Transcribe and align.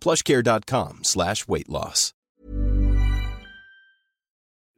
plushcare.com 0.00 1.00
slash 1.02 1.44
weight 1.46 1.68
loss. 1.68 2.12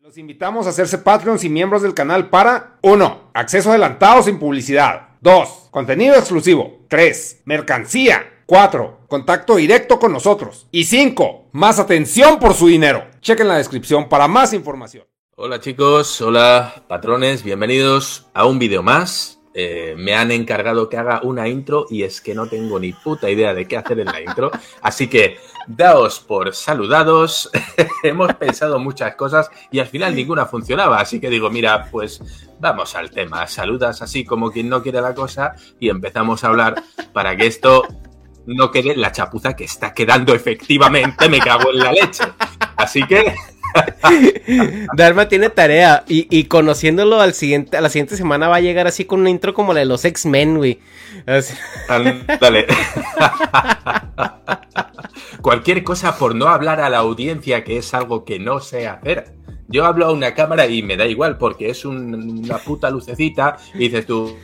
Los 0.09 0.17
invitamos 0.17 0.67
a 0.67 0.71
hacerse 0.71 0.97
Patreons 0.97 1.45
y 1.45 1.51
miembros 1.51 1.83
del 1.83 1.93
canal 1.93 2.31
para 2.31 2.79
1. 2.81 3.31
Acceso 3.35 3.69
adelantado 3.69 4.23
sin 4.23 4.39
publicidad. 4.39 5.09
2. 5.21 5.69
Contenido 5.71 6.15
exclusivo. 6.15 6.87
3. 6.89 7.43
Mercancía. 7.45 8.23
4. 8.47 9.01
Contacto 9.07 9.57
directo 9.57 9.99
con 9.99 10.13
nosotros. 10.13 10.67
Y 10.71 10.85
5. 10.85 11.51
Más 11.53 11.79
atención 11.79 12.39
por 12.39 12.55
su 12.55 12.69
dinero. 12.69 13.05
Chequen 13.21 13.49
la 13.49 13.59
descripción 13.59 14.09
para 14.09 14.29
más 14.29 14.55
información. 14.55 15.05
Hola 15.37 15.61
chicos, 15.61 16.21
hola 16.21 16.85
patrones, 16.89 17.45
bienvenidos 17.45 18.27
a 18.35 18.47
un 18.47 18.59
vídeo 18.59 18.83
más. 18.83 19.38
Eh, 19.61 19.97
me 19.99 20.15
han 20.15 20.31
encargado 20.31 20.89
que 20.89 20.97
haga 20.99 21.21
una 21.25 21.49
intro 21.49 21.87
y 21.91 22.05
es 22.05 22.21
que 22.21 22.33
no 22.33 22.47
tengo 22.47 22.79
ni 22.79 22.93
puta 22.93 23.29
idea 23.29 23.55
de 23.55 23.67
qué 23.67 23.77
hacer 23.77 23.99
en 23.99 24.07
la 24.07 24.21
intro. 24.21 24.53
Así 24.83 25.09
que 25.09 25.39
daos 25.67 26.21
por 26.21 26.55
saludados. 26.55 27.51
Hemos 28.05 28.33
pensado 28.35 28.79
muchas 28.79 29.17
cosas 29.17 29.51
y 29.73 29.81
al 29.81 29.89
final 29.89 30.15
ninguna 30.15 30.47
funcionaba. 30.47 31.01
Así 31.01 31.19
que 31.19 31.29
digo, 31.29 31.51
mira, 31.51 31.89
pues 31.91 32.23
vamos 32.61 32.95
al 32.95 33.11
tema. 33.11 33.49
Saludas 33.49 34.01
así 34.01 34.25
como 34.25 34.53
quien 34.53 34.69
no 34.69 34.81
quiere 34.81 35.01
la 35.01 35.13
cosa 35.13 35.57
y 35.81 35.89
empezamos 35.89 36.45
a 36.45 36.49
hablar 36.51 36.81
para 37.13 37.37
que 37.37 37.49
esto 37.49 37.83
no 38.47 38.71
quede 38.71 38.95
la 38.95 39.11
chapuza 39.11 39.57
que 39.57 39.65
está 39.65 39.93
quedando 39.93 40.37
efectivamente. 40.37 41.29
Me 41.29 41.41
cago 41.41 41.73
en 41.73 41.81
la 41.81 41.91
leche. 41.91 42.23
Así 42.77 43.03
que 43.03 43.35
Dharma 44.97 45.29
tiene 45.29 45.51
tarea 45.51 46.05
y, 46.09 46.45
conociéndolo 46.45 47.21
al 47.21 47.35
siguiente, 47.35 47.77
a 47.77 47.81
la 47.81 47.91
siguiente 47.91 48.17
semana 48.17 48.49
va 48.49 48.57
a 48.57 48.61
llegar 48.61 48.87
así 48.87 49.05
con 49.05 49.21
un 49.21 49.29
intro 49.29 49.55
como 49.55 49.73
la 49.73 49.81
de 49.81 49.87
los 49.87 50.05
X-Men, 50.05 50.57
güey. 50.57 50.81
Dale. 52.41 52.67
Cualquier 55.43 55.85
cosa 55.85 56.17
por 56.19 56.35
no 56.35 56.49
hablar 56.49 56.81
a 56.81 56.91
la 56.91 56.99
audiencia 56.99 57.65
que 57.65 57.79
es 57.79 57.95
algo 57.95 58.25
que 58.25 58.39
no 58.39 58.61
sé 58.61 58.89
hacer. 58.89 59.35
Yo 59.71 59.85
hablo 59.85 60.07
a 60.07 60.13
una 60.13 60.35
cámara 60.35 60.67
y 60.67 60.83
me 60.83 60.97
da 60.97 61.05
igual 61.07 61.37
porque 61.37 61.69
es 61.69 61.85
una 61.85 62.57
puta 62.59 62.89
lucecita 62.91 63.57
y 63.75 63.81
dices 63.81 64.07
tú, 64.07 64.35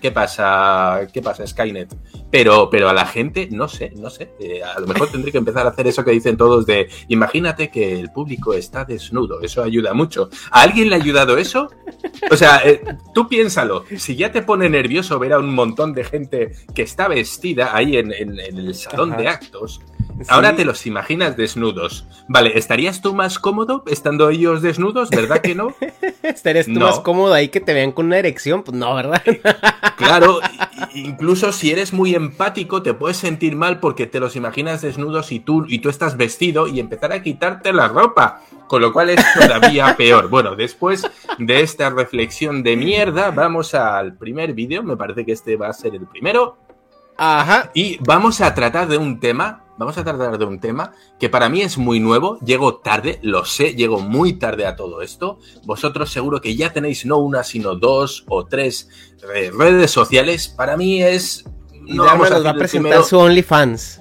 ¿qué 0.00 0.10
pasa? 0.10 1.08
¿Qué 1.10 1.22
pasa, 1.22 1.46
Skynet? 1.46 1.94
Pero, 2.34 2.68
pero 2.68 2.88
a 2.88 2.92
la 2.92 3.06
gente, 3.06 3.48
no 3.52 3.68
sé, 3.68 3.92
no 3.94 4.10
sé. 4.10 4.32
Eh, 4.40 4.60
a 4.60 4.80
lo 4.80 4.88
mejor 4.88 5.08
tendré 5.08 5.30
que 5.30 5.38
empezar 5.38 5.64
a 5.66 5.70
hacer 5.70 5.86
eso 5.86 6.04
que 6.04 6.10
dicen 6.10 6.36
todos 6.36 6.66
de, 6.66 6.88
imagínate 7.06 7.70
que 7.70 8.00
el 8.00 8.10
público 8.10 8.54
está 8.54 8.84
desnudo. 8.84 9.40
Eso 9.40 9.62
ayuda 9.62 9.94
mucho. 9.94 10.30
¿A 10.50 10.62
alguien 10.62 10.90
le 10.90 10.96
ha 10.96 10.98
ayudado 10.98 11.38
eso? 11.38 11.70
O 12.32 12.36
sea, 12.36 12.60
eh, 12.64 12.82
tú 13.14 13.28
piénsalo. 13.28 13.84
Si 13.96 14.16
ya 14.16 14.32
te 14.32 14.42
pone 14.42 14.68
nervioso 14.68 15.16
ver 15.20 15.32
a 15.32 15.38
un 15.38 15.54
montón 15.54 15.92
de 15.92 16.02
gente 16.02 16.50
que 16.74 16.82
está 16.82 17.06
vestida 17.06 17.76
ahí 17.76 17.98
en, 17.98 18.10
el 18.10 18.74
salón 18.74 19.16
de 19.16 19.28
actos, 19.28 19.80
Ahora 20.28 20.54
te 20.54 20.64
los 20.64 20.86
imaginas 20.86 21.36
desnudos. 21.36 22.06
Vale, 22.28 22.56
¿estarías 22.56 23.00
tú 23.02 23.14
más 23.14 23.38
cómodo 23.38 23.82
estando 23.86 24.30
ellos 24.30 24.62
desnudos? 24.62 25.10
¿Verdad 25.10 25.40
que 25.40 25.54
no? 25.54 25.74
¿Estarías 26.22 26.66
tú 26.66 26.72
más 26.72 27.00
cómodo 27.00 27.34
ahí 27.34 27.48
que 27.48 27.60
te 27.60 27.74
vean 27.74 27.92
con 27.92 28.06
una 28.06 28.18
erección? 28.18 28.62
Pues 28.62 28.76
no, 28.76 28.94
¿verdad? 28.94 29.22
claro, 29.96 30.40
incluso 30.94 31.52
si 31.52 31.72
eres 31.72 31.92
muy 31.92 32.14
empático 32.14 32.82
te 32.82 32.94
puedes 32.94 33.16
sentir 33.16 33.56
mal 33.56 33.80
porque 33.80 34.06
te 34.06 34.20
los 34.20 34.36
imaginas 34.36 34.82
desnudos 34.82 35.32
y 35.32 35.40
tú, 35.40 35.66
y 35.68 35.80
tú 35.80 35.88
estás 35.88 36.16
vestido 36.16 36.68
y 36.68 36.80
empezar 36.80 37.12
a 37.12 37.22
quitarte 37.22 37.72
la 37.72 37.88
ropa. 37.88 38.42
Con 38.68 38.80
lo 38.80 38.92
cual 38.92 39.10
es 39.10 39.24
todavía 39.34 39.94
peor. 39.98 40.28
Bueno, 40.28 40.56
después 40.56 41.06
de 41.38 41.60
esta 41.60 41.90
reflexión 41.90 42.62
de 42.62 42.76
mierda, 42.76 43.30
vamos 43.30 43.74
al 43.74 44.14
primer 44.14 44.54
vídeo. 44.54 44.82
Me 44.82 44.96
parece 44.96 45.24
que 45.24 45.32
este 45.32 45.56
va 45.56 45.68
a 45.68 45.72
ser 45.72 45.94
el 45.94 46.06
primero. 46.06 46.56
Ajá. 47.16 47.70
Y 47.74 47.98
vamos 48.00 48.40
a 48.40 48.54
tratar 48.54 48.88
de 48.88 48.96
un 48.96 49.20
tema 49.20 49.63
vamos 49.78 49.98
a 49.98 50.04
tratar 50.04 50.38
de 50.38 50.44
un 50.44 50.60
tema 50.60 50.92
que 51.18 51.28
para 51.28 51.48
mí 51.48 51.62
es 51.62 51.78
muy 51.78 52.00
nuevo, 52.00 52.38
llego 52.40 52.76
tarde, 52.76 53.18
lo 53.22 53.44
sé, 53.44 53.74
llego 53.74 54.00
muy 54.00 54.34
tarde 54.34 54.66
a 54.66 54.76
todo 54.76 55.02
esto. 55.02 55.38
Vosotros 55.64 56.10
seguro 56.10 56.40
que 56.40 56.56
ya 56.56 56.72
tenéis 56.72 57.06
no 57.06 57.18
una, 57.18 57.44
sino 57.44 57.74
dos 57.74 58.24
o 58.28 58.46
tres 58.46 58.88
eh, 59.34 59.50
redes 59.56 59.90
sociales. 59.90 60.48
Para 60.48 60.76
mí 60.76 61.02
es... 61.02 61.44
No 61.86 62.04
vamos 62.04 62.30
a, 62.30 62.38
va 62.38 62.50
a 62.50 62.54
presentar 62.54 63.04
su 63.04 63.18
OnlyFans. 63.18 64.00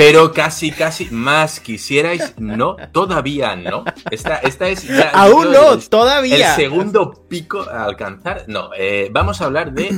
Pero 0.00 0.32
casi, 0.32 0.70
casi 0.70 1.10
más 1.10 1.60
quisierais, 1.60 2.32
no, 2.38 2.76
todavía 2.90 3.54
no. 3.54 3.84
Esta, 4.10 4.36
esta 4.36 4.66
es 4.68 4.88
ya. 4.88 5.10
Aún 5.10 5.52
no, 5.52 5.76
todavía. 5.78 6.54
El 6.54 6.56
segundo 6.56 7.26
pico 7.28 7.60
a 7.70 7.84
alcanzar. 7.84 8.44
No, 8.48 8.70
eh, 8.78 9.10
vamos 9.12 9.42
a 9.42 9.44
hablar 9.44 9.74
de 9.74 9.90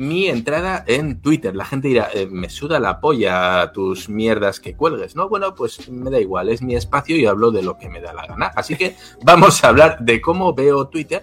mi 0.00 0.28
entrada 0.28 0.82
en 0.86 1.20
Twitter. 1.20 1.54
La 1.54 1.66
gente 1.66 1.88
dirá, 1.88 2.08
eh, 2.14 2.26
me 2.26 2.48
suda 2.48 2.80
la 2.80 3.00
polla 3.00 3.70
tus 3.72 4.08
mierdas 4.08 4.58
que 4.58 4.74
cuelgues, 4.74 5.14
¿no? 5.14 5.28
Bueno, 5.28 5.54
pues 5.54 5.90
me 5.90 6.10
da 6.10 6.18
igual, 6.18 6.48
es 6.48 6.62
mi 6.62 6.74
espacio 6.74 7.16
y 7.16 7.26
hablo 7.26 7.50
de 7.50 7.62
lo 7.62 7.76
que 7.76 7.90
me 7.90 8.00
da 8.00 8.14
la 8.14 8.26
gana. 8.26 8.46
Así 8.56 8.76
que 8.76 8.96
vamos 9.22 9.62
a 9.62 9.68
hablar 9.68 9.98
de 10.00 10.22
cómo 10.22 10.54
veo 10.54 10.88
Twitter, 10.88 11.22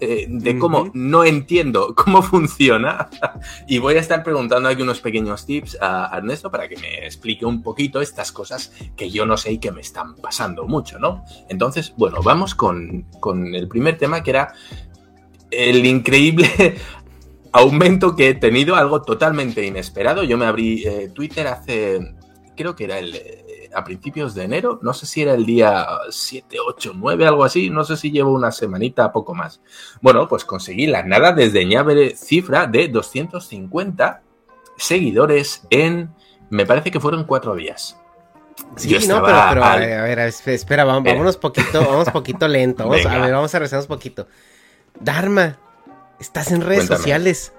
eh, 0.00 0.24
de 0.26 0.58
cómo 0.58 0.90
no 0.94 1.22
entiendo 1.22 1.94
cómo 1.96 2.22
funciona 2.22 3.10
y 3.68 3.78
voy 3.78 3.96
a 3.96 4.00
estar 4.00 4.24
preguntando 4.24 4.70
aquí 4.70 4.80
unos 4.80 5.00
pequeños 5.00 5.44
tips 5.44 5.76
a 5.82 6.10
Ernesto 6.16 6.50
para 6.50 6.66
que 6.66 6.78
me 6.78 7.04
explique 7.04 7.44
un 7.44 7.62
poquito 7.62 8.00
estas 8.00 8.32
cosas 8.32 8.72
que 8.96 9.10
yo 9.10 9.26
no 9.26 9.36
sé 9.36 9.52
y 9.52 9.58
que 9.58 9.70
me 9.70 9.82
están 9.82 10.14
pasando 10.16 10.66
mucho, 10.66 10.98
¿no? 10.98 11.24
Entonces, 11.50 11.92
bueno, 11.98 12.22
vamos 12.22 12.54
con, 12.54 13.02
con 13.20 13.54
el 13.54 13.68
primer 13.68 13.98
tema 13.98 14.22
que 14.22 14.30
era 14.30 14.54
el 15.50 15.84
increíble 15.84 16.76
aumento 17.54 18.16
que 18.16 18.30
he 18.30 18.34
tenido, 18.34 18.74
algo 18.74 19.02
totalmente 19.02 19.64
inesperado. 19.64 20.24
Yo 20.24 20.36
me 20.36 20.44
abrí 20.44 20.82
eh, 20.84 21.10
Twitter 21.14 21.46
hace, 21.46 22.16
creo 22.56 22.74
que 22.74 22.84
era 22.84 22.98
el, 22.98 23.14
eh, 23.14 23.70
a 23.72 23.84
principios 23.84 24.34
de 24.34 24.42
enero, 24.42 24.80
no 24.82 24.92
sé 24.92 25.06
si 25.06 25.22
era 25.22 25.34
el 25.34 25.46
día 25.46 25.86
7, 26.10 26.56
8, 26.66 26.92
9, 26.96 27.26
algo 27.26 27.44
así, 27.44 27.70
no 27.70 27.84
sé 27.84 27.96
si 27.96 28.10
llevo 28.10 28.32
una 28.32 28.50
semanita, 28.50 29.12
poco 29.12 29.36
más. 29.36 29.60
Bueno, 30.02 30.26
pues 30.26 30.44
conseguí 30.44 30.88
la 30.88 31.04
nada 31.04 31.32
desdeñable 31.32 32.16
cifra 32.16 32.66
de 32.66 32.88
250 32.88 34.22
seguidores 34.76 35.62
en, 35.70 36.10
me 36.50 36.66
parece 36.66 36.90
que 36.90 36.98
fueron 36.98 37.22
cuatro 37.22 37.54
días. 37.54 37.96
Sí, 38.76 38.96
no, 39.06 39.22
pero, 39.22 39.36
a 39.36 39.76
ver, 39.76 40.18
espera, 40.18 40.84
vamos, 40.84 41.04
vámonos 41.04 41.36
poquito, 41.36 41.80
vamos 41.88 42.10
poquito 42.10 42.48
lento. 42.48 42.88
Vamos, 42.88 43.06
a 43.06 43.18
ver, 43.18 43.32
vamos 43.32 43.54
a 43.54 43.58
rezarnos 43.60 43.86
poquito. 43.86 44.26
Dharma, 45.00 45.58
estás 46.20 46.52
en 46.52 46.60
redes 46.60 46.86
sociales. 46.86 47.52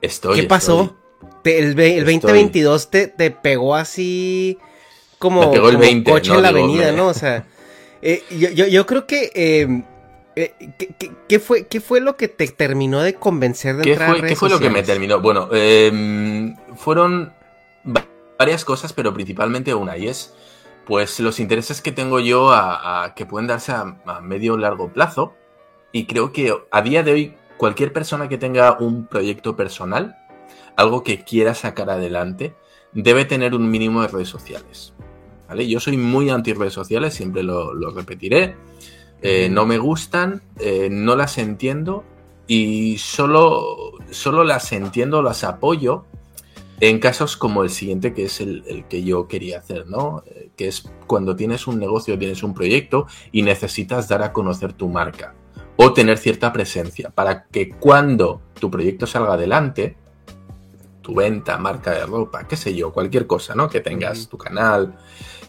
Estoy. 0.00 0.40
¿Qué 0.40 0.46
pasó? 0.46 0.96
el, 1.44 1.74
2022 2.04 2.90
te, 2.90 3.06
te, 3.08 3.30
pegó 3.30 3.74
así 3.74 4.58
como, 5.18 5.50
pegó 5.52 5.68
el 5.68 5.76
20, 5.76 6.10
coche 6.10 6.32
en 6.32 6.42
la 6.42 6.48
avenida, 6.48 6.92
¿no? 6.92 7.08
O 7.08 7.14
sea, 7.14 7.46
eh, 8.02 8.22
yo, 8.30 8.66
yo, 8.66 8.86
creo 8.86 9.06
que... 9.06 9.30
Em, 9.34 9.84
eh, 10.34 10.52
¿qué, 11.28 11.38
fue, 11.38 11.66
¿Qué 11.66 11.80
fue 11.80 12.00
lo 12.00 12.16
que 12.16 12.28
te 12.28 12.46
terminó 12.48 13.00
de 13.00 13.14
convencer 13.14 13.76
de 13.76 13.84
¿Qué 13.84 13.92
entrar 13.92 14.18
fue, 14.18 14.28
¿Qué 14.28 14.36
fue 14.36 14.50
lo 14.50 14.60
que 14.60 14.68
me 14.68 14.82
terminó? 14.82 15.20
Bueno, 15.20 15.48
eh, 15.52 16.54
fueron 16.76 17.32
varias 18.38 18.64
cosas, 18.66 18.92
pero 18.92 19.14
principalmente 19.14 19.72
una, 19.74 19.96
y 19.96 20.08
es 20.08 20.34
pues 20.84 21.18
los 21.20 21.40
intereses 21.40 21.80
que 21.80 21.90
tengo 21.90 22.20
yo 22.20 22.52
a, 22.52 23.14
que 23.16 23.24
pueden 23.24 23.48
darse 23.48 23.72
a, 23.72 23.96
a 24.04 24.20
medio 24.20 24.54
o 24.54 24.56
largo 24.58 24.92
plazo. 24.92 25.34
Y 25.90 26.04
creo 26.06 26.32
que 26.32 26.54
a 26.70 26.82
día 26.82 27.02
de 27.02 27.12
hoy 27.12 27.34
cualquier 27.56 27.92
persona 27.92 28.28
que 28.28 28.38
tenga 28.38 28.76
un 28.78 29.06
proyecto 29.06 29.56
personal, 29.56 30.16
algo 30.76 31.02
que 31.02 31.24
quiera 31.24 31.54
sacar 31.54 31.90
adelante, 31.90 32.54
debe 32.92 33.24
tener 33.24 33.54
un 33.54 33.70
mínimo 33.70 34.02
de 34.02 34.08
redes 34.08 34.28
sociales. 34.28 34.94
¿vale? 35.48 35.66
Yo 35.66 35.80
soy 35.80 35.96
muy 35.96 36.30
anti 36.30 36.52
redes 36.52 36.72
sociales, 36.72 37.14
siempre 37.14 37.42
lo, 37.42 37.72
repetiré. 37.90 38.56
Eh, 39.22 39.48
no 39.50 39.66
me 39.66 39.78
gustan, 39.78 40.42
eh, 40.58 40.88
no 40.90 41.16
las 41.16 41.38
entiendo 41.38 42.04
y 42.46 42.98
solo, 42.98 43.92
solo 44.10 44.44
las 44.44 44.72
entiendo, 44.72 45.22
las 45.22 45.42
apoyo 45.42 46.04
en 46.80 46.98
casos 46.98 47.38
como 47.38 47.62
el 47.62 47.70
siguiente, 47.70 48.12
que 48.12 48.24
es 48.24 48.40
el, 48.42 48.84
que 48.90 49.02
yo 49.02 49.26
quería 49.26 49.58
hacer, 49.58 49.86
¿no? 49.86 50.22
Eh, 50.26 50.50
que 50.54 50.68
es 50.68 50.88
cuando 51.06 51.34
tienes 51.34 51.66
un 51.66 51.78
negocio, 51.78 52.18
tienes 52.18 52.42
un 52.42 52.52
proyecto 52.52 53.06
y 53.32 53.40
necesitas 53.40 54.08
dar 54.08 54.22
a 54.22 54.34
conocer 54.34 54.74
tu 54.74 54.88
marca 54.88 55.34
o 55.76 55.92
tener 55.92 56.18
cierta 56.18 56.52
presencia 56.52 57.10
para 57.10 57.44
que 57.44 57.70
cuando 57.70 58.42
tu 58.58 58.70
proyecto 58.70 59.06
salga 59.06 59.34
adelante, 59.34 59.96
tu 61.02 61.14
venta, 61.14 61.58
marca 61.58 61.92
de 61.92 62.04
ropa, 62.04 62.48
qué 62.48 62.56
sé 62.56 62.74
yo, 62.74 62.92
cualquier 62.92 63.26
cosa, 63.26 63.54
¿no? 63.54 63.68
Que 63.68 63.80
tengas 63.80 64.28
tu 64.28 64.38
canal, 64.38 64.96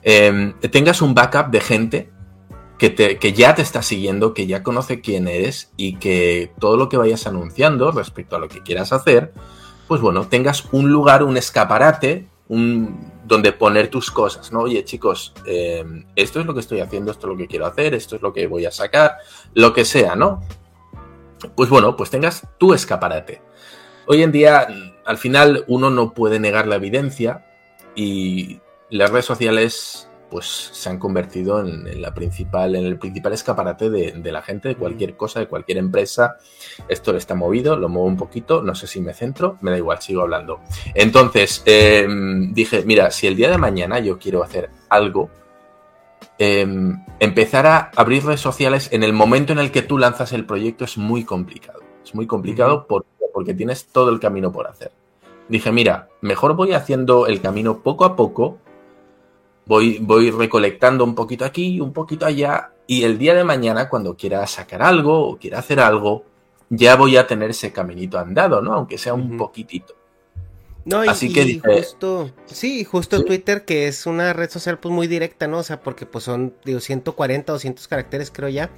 em, 0.04 0.54
tengas 0.72 1.02
un 1.02 1.16
backup 1.16 1.50
de 1.50 1.62
gente 1.62 2.10
que, 2.78 2.90
te, 2.90 3.18
que 3.18 3.34
ya 3.34 3.56
te 3.56 3.62
está 3.62 3.82
siguiendo, 3.82 4.34
que 4.34 4.46
ya 4.46 4.62
conoce 4.62 5.02
quién 5.02 5.28
eres 5.28 5.72
y 5.78 5.96
que 5.96 6.52
todo 6.60 6.78
lo 6.78 6.90
que 6.90 6.98
vayas 6.98 7.26
anunciando 7.26 7.92
respecto 7.92 8.36
a 8.36 8.40
lo 8.40 8.50
que 8.50 8.62
quieras 8.62 8.94
hacer, 8.94 9.34
pues 9.88 10.02
bueno, 10.02 10.28
tengas 10.28 10.66
un 10.72 10.92
lugar, 10.92 11.24
un 11.24 11.38
escaparate, 11.38 12.28
donde 12.50 13.52
poner 13.52 13.90
tus 13.90 14.10
cosas, 14.10 14.52
¿no? 14.52 14.62
Oye, 14.62 14.84
chicos, 14.86 15.34
em, 15.46 16.06
esto 16.16 16.40
es 16.40 16.46
lo 16.46 16.54
que 16.54 16.62
estoy 16.62 16.80
haciendo, 16.80 17.12
esto 17.12 17.28
es 17.28 17.32
lo 17.32 17.38
que 17.38 17.48
quiero 17.48 17.66
hacer, 17.66 17.94
esto 17.94 18.16
es 18.16 18.22
lo 18.22 18.32
que 18.32 18.48
voy 18.48 18.66
a 18.66 18.72
sacar, 18.72 19.18
lo 19.54 19.74
que 19.74 19.84
sea, 19.84 20.16
¿no? 20.16 20.42
Pues 21.56 21.70
bueno, 21.70 21.96
pues 21.96 22.10
tengas 22.10 22.48
tu 22.58 22.74
escaparate. 22.74 23.42
Hoy 24.06 24.24
en 24.24 24.32
día, 24.32 24.68
al 25.06 25.18
final, 25.18 25.66
uno 25.68 25.90
no 25.90 26.14
puede 26.14 26.40
negar 26.40 26.68
la 26.68 26.78
evidencia 26.78 27.46
y 27.96 28.62
las 28.90 29.12
redes 29.12 29.26
sociales 29.26 30.07
pues 30.30 30.46
se 30.46 30.90
han 30.90 31.00
convertido 31.00 31.60
en, 31.60 32.02
la 32.02 32.14
principal, 32.14 32.76
en 32.76 32.86
el 32.86 32.98
principal 32.98 33.34
escaparate 33.34 33.90
de, 33.90 34.32
la 34.32 34.42
gente, 34.42 34.70
de 34.70 34.76
cualquier 34.76 35.16
cosa, 35.16 35.40
de 35.40 35.48
cualquier 35.48 35.78
empresa. 35.78 36.38
Esto 36.88 37.16
está 37.16 37.36
movido, 37.36 37.78
lo 37.78 37.90
muevo 37.90 38.08
un 38.08 38.18
poquito, 38.18 38.62
no 38.62 38.76
sé 38.76 38.88
si 38.88 39.00
me 39.00 39.14
centro, 39.14 39.58
me 39.62 39.72
da 39.72 39.78
igual, 39.78 40.02
sigo 40.02 40.22
hablando. 40.22 40.60
Entonces, 40.94 41.64
em, 41.66 42.54
dije, 42.54 42.84
mira, 42.86 43.12
si 43.12 43.28
el 43.28 43.36
día 43.36 43.50
de 43.50 43.58
mañana 43.58 44.00
yo 44.00 44.20
quiero 44.20 44.44
hacer 44.44 44.70
algo, 44.90 45.30
em, 46.38 47.04
empezar 47.20 47.66
a 47.66 47.92
abrir 47.96 48.26
redes 48.26 48.42
sociales 48.42 48.90
en 48.92 49.04
el 49.04 49.14
momento 49.14 49.54
en 49.54 49.60
el 49.60 49.72
que 49.72 49.82
tú 49.82 49.98
lanzas 49.98 50.34
el 50.34 50.46
proyecto 50.46 50.86
es 50.86 50.98
muy 50.98 51.24
complicado. 51.24 51.80
Es 52.04 52.14
muy 52.16 52.28
complicado 52.28 52.88
porque 52.88 53.54
tienes 53.54 53.88
todo 53.88 54.10
el 54.10 54.20
camino 54.20 54.52
por 54.52 54.68
hacer. 54.68 54.92
Dije, 55.50 55.72
mira, 55.72 56.10
mejor 56.22 56.56
voy 56.56 56.74
haciendo 56.74 57.28
el 57.28 57.42
camino 57.42 57.82
poco 57.82 58.04
a 58.04 58.16
poco 58.16 58.60
voy, 59.68 60.00
voy 60.00 60.32
recolectando 60.32 61.04
un 61.04 61.16
poquito 61.16 61.46
aquí, 61.46 61.80
un 61.80 61.94
poquito 61.94 62.26
allá, 62.26 62.72
y 62.88 63.04
el 63.04 63.18
día 63.18 63.34
de 63.34 63.44
mañana, 63.44 63.90
cuando 63.90 64.16
quiera 64.16 64.46
sacar 64.48 64.82
algo 64.82 65.28
o 65.28 65.38
quiera 65.38 65.60
hacer 65.60 65.80
algo, 65.80 66.24
ya 66.70 66.96
voy 66.96 67.18
a 67.18 67.28
tener 67.28 67.52
ese 67.52 67.72
caminito 67.72 68.18
andado, 68.18 68.62
¿no? 68.62 68.74
Aunque 68.74 68.98
sea 68.98 69.14
un 69.14 69.38
poquitito. 69.38 69.96
No, 70.86 71.04
y, 71.04 71.10
Así 71.10 71.34
que 71.34 71.60
justo, 71.60 72.32
sí, 72.46 72.86
justo 72.86 73.26
Twitter, 73.26 73.66
que 73.66 73.88
es 73.90 74.06
una 74.06 74.32
red 74.32 74.50
social 74.50 74.80
pues 74.80 74.94
muy 74.94 75.08
directa, 75.08 75.46
¿no? 75.46 75.58
O 75.58 75.64
sea, 75.64 75.82
porque 75.82 76.06
pues 76.06 76.24
son, 76.24 76.54
digo, 76.64 76.80
140 76.80 77.52
o 77.52 77.56
200 77.56 77.88
caracteres 77.90 78.32
creo 78.32 78.48
ya. 78.48 78.70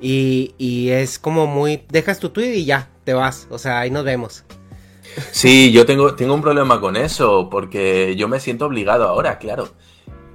Y, 0.00 0.54
y 0.56 0.88
es 0.88 1.18
como 1.18 1.46
muy, 1.46 1.84
dejas 1.90 2.18
tu 2.18 2.30
tweet 2.30 2.54
y 2.54 2.64
ya, 2.64 2.88
te 3.04 3.12
vas, 3.12 3.46
o 3.50 3.58
sea, 3.58 3.80
ahí 3.80 3.90
nos 3.90 4.04
vemos. 4.04 4.44
Sí, 5.32 5.70
yo 5.70 5.84
tengo, 5.84 6.14
tengo 6.14 6.32
un 6.32 6.40
problema 6.40 6.80
con 6.80 6.96
eso, 6.96 7.48
porque 7.50 8.16
yo 8.16 8.26
me 8.26 8.40
siento 8.40 8.64
obligado 8.64 9.06
ahora, 9.06 9.38
claro. 9.38 9.68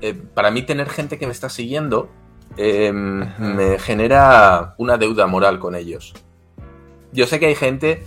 Eh, 0.01 0.13
para 0.13 0.51
mí 0.51 0.61
tener 0.61 0.89
gente 0.89 1.17
que 1.17 1.25
me 1.25 1.31
está 1.31 1.49
siguiendo 1.49 2.09
em, 2.57 3.25
me 3.37 3.79
genera 3.79 4.75
una 4.77 4.97
deuda 4.97 5.27
moral 5.27 5.59
con 5.59 5.75
ellos. 5.75 6.13
Yo 7.11 7.27
sé 7.27 7.39
que 7.39 7.47
hay 7.47 7.55
gente 7.55 8.03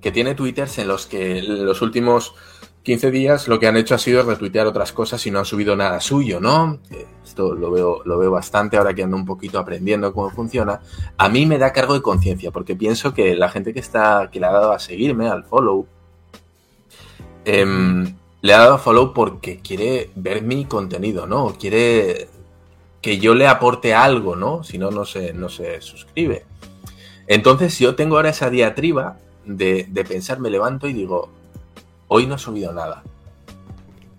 que 0.00 0.12
tiene 0.12 0.34
twitters 0.34 0.78
en 0.78 0.88
los 0.88 1.06
que 1.06 1.38
en 1.38 1.64
los 1.64 1.80
últimos 1.80 2.34
15 2.82 3.10
días 3.12 3.46
lo 3.46 3.60
que 3.60 3.68
han 3.68 3.76
hecho 3.76 3.94
ha 3.94 3.98
sido 3.98 4.22
retuitear 4.24 4.66
otras 4.66 4.92
cosas 4.92 5.24
y 5.26 5.30
no 5.30 5.38
han 5.38 5.44
subido 5.44 5.76
nada 5.76 6.00
suyo, 6.00 6.40
¿no? 6.40 6.80
Esto 7.24 7.54
lo 7.54 7.70
veo, 7.70 8.02
lo 8.04 8.18
veo 8.18 8.30
bastante 8.30 8.76
ahora 8.76 8.92
que 8.92 9.04
ando 9.04 9.16
un 9.16 9.24
poquito 9.24 9.58
aprendiendo 9.58 10.12
cómo 10.12 10.30
funciona. 10.30 10.80
A 11.16 11.28
mí 11.28 11.46
me 11.46 11.58
da 11.58 11.72
cargo 11.72 11.94
de 11.94 12.02
conciencia 12.02 12.50
porque 12.50 12.74
pienso 12.74 13.14
que 13.14 13.36
la 13.36 13.48
gente 13.48 13.72
que 13.72 13.80
está, 13.80 14.28
que 14.32 14.40
le 14.40 14.46
ha 14.46 14.52
dado 14.52 14.72
a 14.72 14.80
seguirme, 14.80 15.28
al 15.28 15.44
follow, 15.44 15.86
eh, 17.44 17.64
le 18.42 18.54
ha 18.54 18.58
dado 18.58 18.78
follow 18.78 19.14
porque 19.14 19.60
quiere 19.60 20.10
ver 20.16 20.42
mi 20.42 20.64
contenido, 20.64 21.26
¿no? 21.26 21.54
Quiere 21.58 22.28
que 23.00 23.18
yo 23.18 23.34
le 23.34 23.46
aporte 23.46 23.94
algo, 23.94 24.36
¿no? 24.36 24.64
Si 24.64 24.78
no, 24.78 24.90
no 24.90 25.04
se, 25.04 25.32
no 25.32 25.48
se 25.48 25.80
suscribe. 25.80 26.44
Entonces 27.28 27.78
yo 27.78 27.94
tengo 27.94 28.16
ahora 28.16 28.30
esa 28.30 28.50
diatriba 28.50 29.16
de, 29.44 29.86
pensar, 30.08 30.40
me 30.40 30.50
levanto 30.50 30.88
y 30.88 30.92
digo, 30.92 31.30
hoy 32.08 32.26
no 32.26 32.34
he 32.34 32.38
subido 32.38 32.72
nada. 32.72 33.04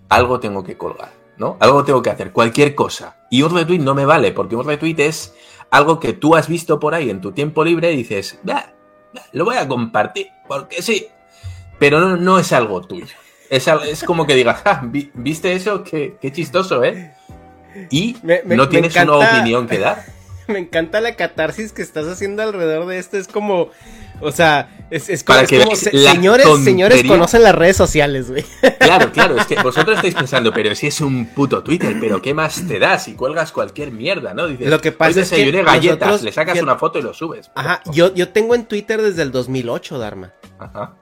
Algo 0.07 0.39
tengo 0.39 0.63
que 0.63 0.77
colgar, 0.77 1.11
¿no? 1.37 1.57
Algo 1.59 1.83
tengo 1.83 2.01
que 2.01 2.09
hacer, 2.09 2.31
cualquier 2.31 2.75
cosa. 2.75 3.17
Y 3.29 3.41
un 3.41 3.53
retweet 3.53 3.79
no 3.79 3.93
me 3.93 4.05
vale, 4.05 4.31
porque 4.31 4.55
un 4.55 4.65
retweet 4.65 4.99
es 4.99 5.35
algo 5.69 5.99
que 5.99 6.13
tú 6.13 6.35
has 6.35 6.47
visto 6.47 6.79
por 6.79 6.95
ahí 6.95 7.09
en 7.09 7.19
tu 7.19 7.33
tiempo 7.33 7.63
libre 7.63 7.91
y 7.91 7.97
dices, 7.97 8.39
lo 9.33 9.43
voy 9.43 9.57
a 9.57 9.67
compartir, 9.67 10.27
porque 10.47 10.81
sí. 10.81 11.07
Pero 11.77 11.99
no, 11.99 12.15
no 12.15 12.39
es 12.39 12.53
algo 12.53 12.81
tuyo. 12.81 13.15
Es, 13.49 14.03
como 14.03 14.25
que 14.25 14.35
digas, 14.35 14.61
ah, 14.65 14.81
¿viste 15.13 15.53
eso? 15.53 15.83
Qué, 15.83 16.17
chistoso, 16.31 16.83
¿eh? 16.83 17.13
Y 17.89 18.17
no 18.45 18.69
tienes 18.69 18.95
una 18.95 19.17
opinión 19.17 19.67
que 19.67 19.79
dar. 19.79 20.05
Me 20.47 20.59
encanta 20.59 20.99
la 21.01 21.15
catarsis 21.15 21.71
que 21.71 21.81
estás 21.81 22.05
haciendo 22.07 22.43
alrededor 22.43 22.85
de 22.85 22.99
esto. 22.99 23.17
Es 23.17 23.27
como, 23.27 23.69
o 24.19 24.31
sea, 24.31 24.87
es, 24.89 25.23
como, 25.23 25.45
señores, 25.75 26.47
señores 26.63 27.03
conocen 27.05 27.43
las 27.43 27.55
redes 27.55 27.77
sociales, 27.77 28.29
güey. 28.29 28.43
Claro, 28.79 29.11
claro, 29.11 29.37
es 29.37 29.45
que 29.45 29.55
vosotros 29.63 29.95
estáis 29.95 30.15
pensando, 30.15 30.51
pero 30.53 30.75
si 30.75 30.87
es 30.87 31.01
un 31.01 31.27
puto 31.27 31.63
Twitter, 31.63 31.95
pero 31.99 32.21
¿qué 32.21 32.33
más 32.33 32.67
te 32.67 32.79
da 32.79 32.99
si 32.99 33.13
cuelgas 33.13 33.51
cualquier 33.51 33.91
mierda, 33.91 34.33
no? 34.33 34.47
Dices, 34.47 34.67
lo 34.67 34.81
que 34.81 34.91
pasa 34.91 35.21
es 35.21 35.29
que 35.29 35.51
galletas, 35.63 36.23
le 36.23 36.31
sacas 36.31 36.61
una 36.61 36.77
foto 36.77 36.99
y 36.99 37.03
lo 37.03 37.13
subes. 37.13 37.49
Ajá, 37.55 37.81
yo, 37.91 38.13
yo 38.13 38.29
tengo 38.29 38.55
en 38.55 38.65
Twitter 38.65 39.01
desde 39.01 39.21
el 39.21 39.31
2008, 39.31 39.97
Dharma. 39.97 40.33
Ajá. 40.59 40.95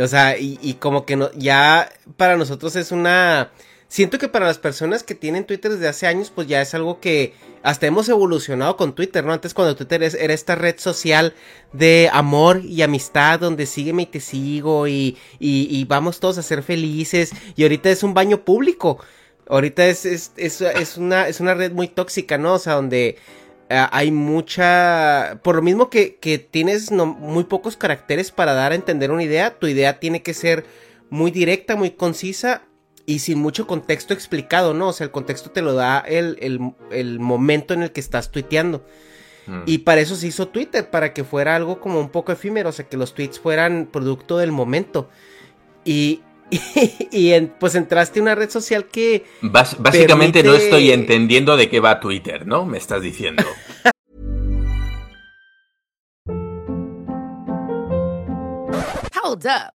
O 0.00 0.08
sea, 0.08 0.36
y, 0.38 0.74
como 0.80 1.04
que 1.04 1.16
no, 1.16 1.30
ya 1.32 1.90
para 2.16 2.36
nosotros 2.36 2.76
es 2.76 2.92
una... 2.92 3.50
Siento 3.88 4.18
que 4.18 4.28
para 4.28 4.46
las 4.46 4.58
personas 4.58 5.02
que 5.02 5.16
tienen 5.16 5.44
Twitter 5.44 5.72
desde 5.72 5.88
hace 5.88 6.06
años, 6.06 6.30
pues 6.32 6.46
ya 6.46 6.62
es 6.62 6.74
algo 6.74 7.00
que 7.00 7.34
hasta 7.64 7.88
hemos 7.88 8.08
evolucionado 8.08 8.76
con 8.76 8.94
Twitter, 8.94 9.24
¿no? 9.24 9.32
Antes 9.32 9.52
cuando 9.52 9.74
Twitter 9.74 10.02
era 10.04 10.32
esta 10.32 10.54
red 10.54 10.78
social 10.78 11.34
de 11.72 12.08
amor 12.12 12.62
y 12.64 12.82
amistad, 12.82 13.40
donde 13.40 13.66
sígueme 13.66 14.02
y 14.02 14.06
te 14.06 14.20
sigo 14.20 14.86
y, 14.86 15.18
y, 15.40 15.84
vamos 15.86 16.20
todos 16.20 16.38
a 16.38 16.42
ser 16.42 16.62
felices. 16.62 17.32
Y 17.56 17.64
ahorita 17.64 17.90
es 17.90 18.04
un 18.04 18.14
baño 18.14 18.44
público. 18.44 18.98
Ahorita 19.48 19.84
es, 19.86 20.06
es, 20.06 20.32
es, 20.36 20.96
una, 20.96 21.26
es 21.26 21.40
una 21.40 21.54
red 21.54 21.72
muy 21.72 21.88
tóxica, 21.88 22.38
¿no? 22.38 22.54
O 22.54 22.58
sea, 22.60 22.74
donde 22.74 23.16
hay 23.70 24.10
mucha... 24.10 25.40
Por 25.42 25.56
lo 25.56 25.62
mismo 25.62 25.90
que, 25.90 26.48
tienes 26.50 26.90
muy 26.90 27.44
pocos 27.44 27.76
caracteres 27.76 28.32
para 28.32 28.52
dar 28.54 28.72
a 28.72 28.74
entender 28.74 29.10
una 29.10 29.22
idea, 29.22 29.58
tu 29.58 29.66
idea 29.66 30.00
tiene 30.00 30.22
que 30.22 30.34
ser 30.34 30.64
muy 31.08 31.30
directa, 31.30 31.76
muy 31.76 31.90
concisa 31.90 32.62
y 33.06 33.20
sin 33.20 33.38
mucho 33.38 33.66
contexto 33.66 34.12
explicado, 34.12 34.74
¿no? 34.74 34.88
O 34.88 34.92
sea, 34.92 35.04
el 35.04 35.10
contexto 35.10 35.50
te 35.50 35.62
lo 35.62 35.74
da 35.74 36.00
el, 36.00 36.60
momento 37.20 37.74
en 37.74 37.82
el 37.82 37.92
que 37.92 38.00
estás 38.00 38.30
tuiteando. 38.30 38.84
Mm. 39.46 39.62
Y 39.66 39.78
para 39.78 40.00
eso 40.00 40.16
se 40.16 40.26
hizo 40.26 40.48
Twitter, 40.48 40.90
para 40.90 41.12
que 41.12 41.24
fuera 41.24 41.54
algo 41.54 41.80
como 41.80 42.00
un 42.00 42.10
poco 42.10 42.32
efímero, 42.32 42.70
o 42.70 42.72
sea, 42.72 42.88
que 42.88 42.96
los 42.96 43.14
tweets 43.14 43.38
fueran 43.38 43.88
producto 43.90 44.36
del 44.38 44.52
momento. 44.52 45.08
Y, 45.84 46.22
y, 47.12 47.38
pues 47.58 47.74
entraste 47.74 48.18
a 48.18 48.22
una 48.22 48.34
red 48.34 48.50
social 48.50 48.86
que... 48.86 49.24
básicamente 49.42 50.42
no 50.42 50.54
estoy 50.54 50.90
entendiendo 50.90 51.56
de 51.56 51.68
qué 51.68 51.80
va 51.80 52.00
Twitter, 52.00 52.46
¿no? 52.46 52.64
Me 52.66 52.78
estás 52.78 53.02
diciendo. 53.02 53.44
Hold 59.22 59.46
up. 59.46 59.79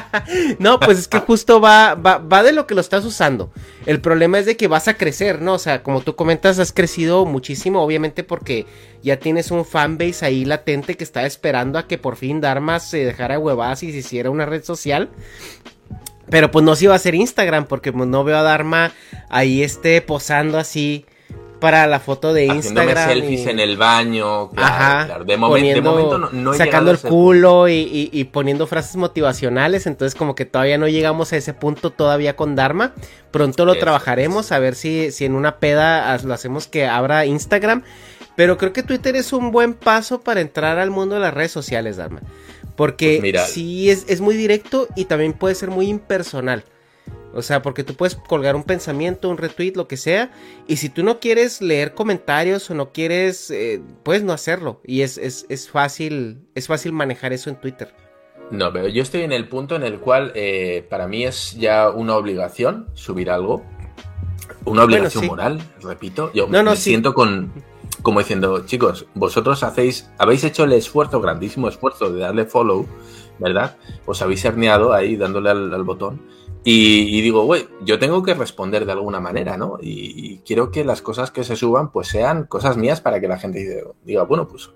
no, 0.58 0.80
pues 0.80 0.98
es 0.98 1.08
que 1.08 1.18
justo 1.18 1.60
va, 1.60 1.94
va, 1.94 2.42
de 2.42 2.52
lo 2.52 2.66
que 2.66 2.74
lo 2.74 2.80
estás 2.80 3.04
usando. 3.04 3.50
El 3.86 4.00
problema 4.00 4.38
es 4.38 4.46
de 4.46 4.56
que 4.56 4.68
vas 4.68 4.88
a 4.88 4.94
crecer, 4.94 5.40
¿no? 5.42 5.54
O 5.54 5.58
sea, 5.58 5.82
como 5.82 6.00
tú 6.00 6.16
comentas, 6.16 6.58
has 6.58 6.72
crecido 6.72 7.24
muchísimo, 7.24 7.82
obviamente 7.82 8.24
porque 8.24 8.66
ya 9.02 9.18
tienes 9.18 9.50
un 9.50 9.64
fanbase 9.64 10.24
ahí 10.24 10.44
latente 10.44 10.96
que 10.96 11.04
está 11.04 11.26
esperando 11.26 11.78
a 11.78 11.86
que 11.86 11.98
por 11.98 12.16
fin 12.16 12.40
Dharma 12.40 12.80
se 12.80 13.04
dejara 13.04 13.38
huevadas 13.38 13.82
y 13.82 13.92
se 13.92 13.98
hiciera 13.98 14.30
una 14.30 14.46
red 14.46 14.64
social. 14.64 15.10
Pero 16.28 16.50
pues 16.50 16.64
no 16.64 16.74
se 16.76 16.84
iba 16.84 16.94
a 16.94 16.96
hacer 16.96 17.14
Instagram 17.14 17.66
porque 17.66 17.92
pues, 17.92 18.08
no 18.08 18.24
veo 18.24 18.38
a 18.38 18.42
Dharma 18.42 18.92
ahí 19.28 19.62
esté 19.62 20.00
posando 20.00 20.58
así 20.58 21.04
para 21.62 21.86
la 21.86 22.00
foto 22.00 22.34
de 22.34 22.46
Instagram. 22.46 23.08
selfies 23.08 23.46
en 23.46 23.60
el 23.60 23.76
baño. 23.76 24.50
Claro, 24.50 25.24
De, 25.24 25.36
momento 25.36 26.18
no, 26.18 26.54
Sacando 26.54 26.90
el 26.90 26.98
culo 26.98 27.68
y, 27.68 28.28
poniendo 28.32 28.66
frases 28.66 28.96
motivacionales. 28.96 29.86
Entonces, 29.86 30.18
como 30.18 30.34
que 30.34 30.44
todavía 30.44 30.76
no 30.76 30.88
llegamos 30.88 31.32
a 31.32 31.36
ese 31.36 31.54
punto 31.54 31.90
todavía 31.90 32.34
con 32.34 32.56
Dharma. 32.56 32.94
Pronto 33.30 33.64
lo 33.64 33.76
trabajaremos. 33.76 34.50
A 34.50 34.58
ver 34.58 34.74
si, 34.74 35.12
si 35.12 35.24
en 35.24 35.36
una 35.36 35.58
peda 35.58 36.18
lo 36.24 36.34
hacemos 36.34 36.66
que 36.66 36.88
abra 36.88 37.26
Instagram. 37.26 37.84
Pero 38.34 38.58
creo 38.58 38.72
que 38.72 38.82
Twitter 38.82 39.14
es 39.14 39.32
un 39.32 39.52
buen 39.52 39.74
paso 39.74 40.20
para 40.20 40.40
entrar 40.40 40.80
al 40.80 40.90
mundo 40.90 41.14
de 41.14 41.20
las 41.20 41.32
redes 41.32 41.52
sociales, 41.52 41.96
Dharma. 41.96 42.22
Porque 42.74 43.18
pues 43.20 43.50
sí 43.50 43.88
es, 43.88 44.04
es 44.08 44.20
muy 44.20 44.34
directo 44.34 44.88
y 44.96 45.04
también 45.04 45.32
puede 45.32 45.54
ser 45.54 45.70
muy 45.70 45.86
impersonal. 45.86 46.64
O 47.34 47.42
sea, 47.42 47.62
porque 47.62 47.84
tú 47.84 47.94
puedes 47.94 48.14
colgar 48.14 48.56
un 48.56 48.64
pensamiento, 48.64 49.28
un 49.30 49.38
retweet, 49.38 49.72
lo 49.74 49.88
que 49.88 49.96
sea. 49.96 50.30
Y 50.66 50.76
si 50.76 50.88
tú 50.88 51.02
no 51.02 51.18
quieres 51.18 51.62
leer 51.62 51.94
comentarios 51.94 52.70
o 52.70 52.74
no 52.74 52.92
quieres, 52.92 53.50
eh, 53.50 53.80
puedes 54.02 54.22
no 54.22 54.32
hacerlo. 54.32 54.80
Y 54.84 55.00
es, 55.00 55.18
es, 55.18 55.70
fácil, 55.70 56.46
es 56.54 56.66
fácil 56.66 56.92
manejar 56.92 57.32
eso 57.32 57.48
en 57.48 57.60
Twitter. 57.60 57.94
No, 58.50 58.70
pero 58.72 58.88
yo 58.88 59.02
estoy 59.02 59.22
en 59.22 59.32
el 59.32 59.48
punto 59.48 59.76
en 59.76 59.82
el 59.82 59.98
cual 59.98 60.32
eh, 60.34 60.86
para 60.90 61.06
mí 61.06 61.24
es 61.24 61.56
ya 61.58 61.88
una 61.88 62.16
obligación 62.16 62.88
subir 62.94 63.30
algo. 63.30 63.62
Una 64.64 64.84
obligación 64.84 65.26
moral, 65.26 65.60
repito. 65.82 66.30
Yo 66.34 66.46
me 66.48 66.76
siento 66.76 67.14
con, 67.14 67.50
como 68.02 68.20
diciendo, 68.20 68.66
chicos, 68.66 69.06
vosotros 69.14 69.62
hacéis, 69.62 70.10
habéis 70.18 70.44
hecho 70.44 70.64
el 70.64 70.72
esfuerzo, 70.72 71.20
grandísimo 71.20 71.68
esfuerzo 71.68 72.12
de 72.12 72.20
darle 72.20 72.44
follow, 72.44 72.86
¿verdad? 73.38 73.76
Os 74.04 74.20
habéis 74.20 74.44
herneado 74.44 74.92
ahí 74.92 75.16
dándole 75.16 75.50
al 75.50 75.82
botón 75.82 76.20
y, 76.64 77.20
digo, 77.22 77.44
güey, 77.44 77.66
yo 77.84 77.98
tengo 77.98 78.22
que 78.22 78.34
responder 78.34 78.86
de 78.86 78.92
alguna 78.92 79.20
manera, 79.20 79.56
¿no? 79.56 79.78
Y, 79.80 80.38
quiero 80.46 80.70
que 80.70 80.84
las 80.84 81.02
cosas 81.02 81.30
que 81.30 81.44
se 81.44 81.56
suban, 81.56 81.90
pues 81.90 82.08
sean 82.08 82.46
cosas 82.46 82.76
mías 82.76 83.00
para 83.00 83.20
que 83.20 83.28
la 83.28 83.38
gente 83.38 83.84
diga, 84.04 84.22
bueno, 84.24 84.46
pues, 84.46 84.70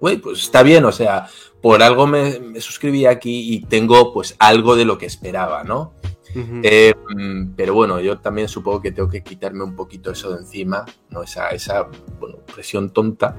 güey, 0.00 0.16
pues 0.16 0.40
está 0.40 0.62
bien, 0.62 0.84
o 0.84 0.92
sea, 0.92 1.28
por 1.62 1.82
algo 1.82 2.06
me, 2.06 2.40
me 2.40 2.60
suscribí 2.60 3.06
aquí 3.06 3.54
y 3.54 3.60
tengo 3.66 4.12
pues 4.12 4.34
algo 4.38 4.74
de 4.74 4.84
lo 4.84 4.98
que 4.98 5.06
esperaba, 5.06 5.62
¿no? 5.62 5.92
Eh, 6.34 6.94
pero 7.56 7.74
bueno, 7.74 8.00
yo 8.00 8.18
también 8.18 8.48
supongo 8.48 8.80
que 8.80 8.92
tengo 8.92 9.08
que 9.08 9.22
quitarme 9.22 9.64
un 9.64 9.74
poquito 9.74 10.10
eso 10.10 10.32
de 10.32 10.38
encima, 10.38 10.84
¿no? 11.08 11.22
Esa, 11.22 11.48
esa 11.50 11.88
bueno, 12.18 12.38
presión 12.52 12.90
tonta. 12.90 13.36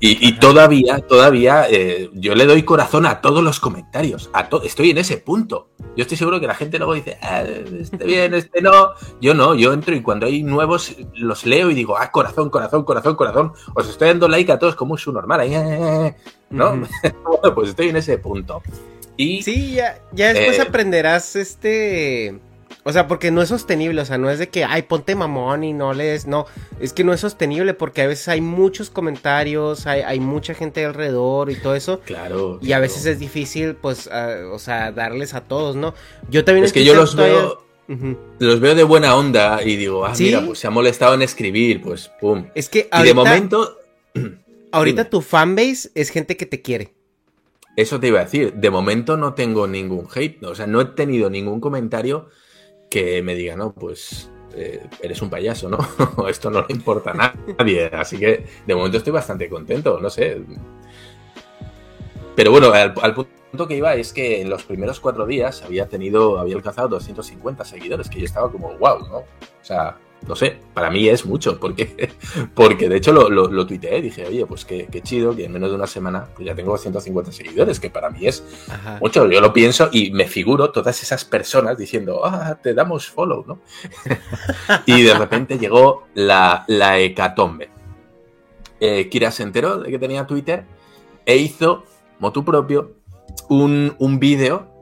Y, 0.00 0.32
todavía, 0.38 0.98
todavía, 0.98 1.66
eh, 1.70 2.10
yo 2.12 2.34
le 2.34 2.46
doy 2.46 2.62
corazón 2.62 3.06
a 3.06 3.20
todos 3.20 3.42
los 3.42 3.60
comentarios. 3.60 4.30
A 4.32 4.48
estoy 4.64 4.90
en 4.90 4.98
ese 4.98 5.18
punto. 5.18 5.70
Yo 5.96 6.02
estoy 6.02 6.16
seguro 6.16 6.40
que 6.40 6.46
la 6.46 6.54
gente 6.54 6.78
luego 6.78 6.94
dice, 6.94 7.18
ah, 7.22 7.42
este 7.42 8.04
bien, 8.04 8.34
este 8.34 8.60
no. 8.60 8.90
Yo 9.20 9.34
no, 9.34 9.54
yo 9.54 9.72
entro 9.72 9.94
y 9.94 10.02
cuando 10.02 10.26
hay 10.26 10.42
nuevos 10.42 10.96
los 11.14 11.46
leo 11.46 11.70
y 11.70 11.74
digo, 11.74 11.96
ah, 11.98 12.10
corazón, 12.10 12.50
corazón, 12.50 12.84
corazón, 12.84 13.16
corazón. 13.16 13.52
Os 13.74 13.88
estoy 13.88 14.08
dando 14.08 14.28
like 14.28 14.52
a 14.52 14.58
todos 14.58 14.74
como 14.74 14.92
un 14.92 14.98
su 14.98 15.12
normal. 15.12 15.48
¿No? 16.50 16.82
pues 17.54 17.70
estoy 17.70 17.88
en 17.88 17.96
ese 17.96 18.18
punto. 18.18 18.62
Y, 19.16 19.42
sí, 19.42 19.72
ya, 19.72 20.00
ya 20.12 20.32
después 20.32 20.58
eh, 20.58 20.62
aprenderás 20.62 21.36
este... 21.36 22.38
O 22.82 22.92
sea, 22.92 23.08
porque 23.08 23.32
no 23.32 23.42
es 23.42 23.48
sostenible, 23.48 24.00
o 24.00 24.04
sea, 24.04 24.16
no 24.16 24.30
es 24.30 24.38
de 24.38 24.48
que, 24.48 24.64
ay, 24.64 24.82
ponte 24.82 25.16
mamón 25.16 25.64
y 25.64 25.72
no 25.72 25.92
les, 25.92 26.28
no, 26.28 26.46
es 26.78 26.92
que 26.92 27.02
no 27.02 27.12
es 27.12 27.18
sostenible 27.18 27.74
porque 27.74 28.02
a 28.02 28.06
veces 28.06 28.28
hay 28.28 28.40
muchos 28.40 28.90
comentarios, 28.90 29.88
hay, 29.88 30.02
hay 30.02 30.20
mucha 30.20 30.54
gente 30.54 30.84
alrededor 30.84 31.50
y 31.50 31.56
todo 31.56 31.74
eso. 31.74 31.98
Claro. 32.06 32.60
Y 32.62 32.70
a 32.72 32.78
veces 32.78 33.04
es 33.06 33.18
difícil, 33.18 33.74
pues, 33.74 34.08
o 34.08 34.58
sea, 34.60 34.92
darles 34.92 35.34
a 35.34 35.40
todos, 35.40 35.74
¿no? 35.74 35.94
Yo 36.30 36.44
también... 36.44 36.64
Es 36.64 36.72
que 36.72 36.84
yo 36.84 36.94
los 36.94 37.16
veo... 37.16 37.66
Los 38.38 38.60
veo 38.60 38.74
de 38.76 38.84
buena 38.84 39.16
onda 39.16 39.62
y 39.64 39.74
digo, 39.74 40.06
ah, 40.06 40.12
mira, 40.16 40.44
pues 40.46 40.60
se 40.60 40.68
ha 40.68 40.70
molestado 40.70 41.14
en 41.14 41.22
escribir, 41.22 41.82
pues, 41.82 42.12
pum. 42.20 42.46
Es 42.54 42.68
que 42.68 42.88
ahorita, 42.92 43.04
y 43.04 43.08
de 43.08 43.14
momento... 43.14 43.78
ahorita 44.72 45.10
tu 45.10 45.22
fanbase 45.22 45.90
es 45.94 46.10
gente 46.10 46.36
que 46.36 46.46
te 46.46 46.62
quiere. 46.62 46.95
Eso 47.76 48.00
te 48.00 48.08
iba 48.08 48.20
a 48.20 48.24
decir. 48.24 48.54
De 48.54 48.70
momento 48.70 49.16
no 49.16 49.34
tengo 49.34 49.66
ningún 49.66 50.08
hate. 50.12 50.42
O 50.44 50.54
sea, 50.54 50.66
no 50.66 50.80
he 50.80 50.86
tenido 50.86 51.28
ningún 51.28 51.60
comentario 51.60 52.28
que 52.90 53.22
me 53.22 53.34
diga, 53.34 53.54
no, 53.56 53.74
pues 53.74 54.30
eh, 54.54 54.86
eres 55.02 55.20
un 55.20 55.28
payaso, 55.28 55.68
¿no? 55.68 55.78
Esto 56.28 56.50
no 56.50 56.62
le 56.66 56.74
importa 56.74 57.10
a 57.10 57.34
nadie. 57.58 57.90
Así 57.92 58.18
que 58.18 58.46
de 58.66 58.74
momento 58.74 58.96
estoy 58.96 59.12
bastante 59.12 59.48
contento, 59.50 60.00
no 60.00 60.08
sé. 60.08 60.40
Pero 62.34 62.50
bueno, 62.50 62.72
al, 62.72 62.94
al, 63.00 63.14
punto 63.14 63.68
que 63.68 63.76
iba 63.76 63.94
es 63.94 64.12
que 64.12 64.40
en 64.40 64.50
los 64.50 64.64
primeros 64.64 65.00
cuatro 65.00 65.26
días 65.26 65.62
había 65.62 65.88
tenido, 65.88 66.38
había 66.38 66.56
alcanzado 66.56 66.88
250 66.88 67.64
seguidores, 67.64 68.08
que 68.08 68.18
yo 68.18 68.24
estaba 68.24 68.50
como, 68.50 68.76
wow, 68.78 68.98
¿no? 69.08 69.18
O 69.18 69.26
sea, 69.62 69.98
no 70.26 70.34
sé, 70.34 70.58
para 70.74 70.90
mí 70.90 71.08
es 71.08 71.24
mucho, 71.24 71.58
porque, 71.60 72.10
porque 72.54 72.88
de 72.88 72.96
hecho 72.96 73.12
lo, 73.12 73.28
lo, 73.28 73.66
tuiteé, 73.66 74.00
dije, 74.00 74.26
oye, 74.26 74.46
pues 74.46 74.64
qué, 74.64 74.88
chido 75.02 75.34
que 75.34 75.44
en 75.44 75.52
menos 75.52 75.70
de 75.70 75.76
una 75.76 75.86
semana 75.86 76.28
pues 76.34 76.46
ya 76.46 76.54
tengo 76.54 76.76
150 76.76 77.32
seguidores, 77.32 77.78
que 77.80 77.90
para 77.90 78.10
mí 78.10 78.26
es 78.26 78.42
mucho, 79.00 79.28
yo 79.30 79.40
lo 79.40 79.52
pienso 79.52 79.88
y 79.92 80.10
me 80.10 80.26
figuro 80.26 80.70
todas 80.70 81.02
esas 81.02 81.24
personas 81.24 81.76
diciendo, 81.78 82.24
ah, 82.24 82.58
te 82.60 82.74
damos 82.74 83.08
follow, 83.08 83.44
¿no? 83.46 83.60
y 84.86 85.02
de 85.02 85.14
repente 85.14 85.58
llegó 85.58 86.06
la, 86.14 86.64
la 86.68 86.98
hecatombe. 86.98 87.70
Eh, 88.80 89.08
Kira 89.08 89.30
se 89.30 89.42
enteró 89.42 89.78
de 89.78 89.90
que 89.90 89.98
tenía 89.98 90.26
Twitter 90.26 90.64
e 91.24 91.36
hizo, 91.36 91.84
motu 92.18 92.44
propio, 92.44 92.92
un, 93.48 93.94
un 93.98 94.18
vídeo 94.18 94.75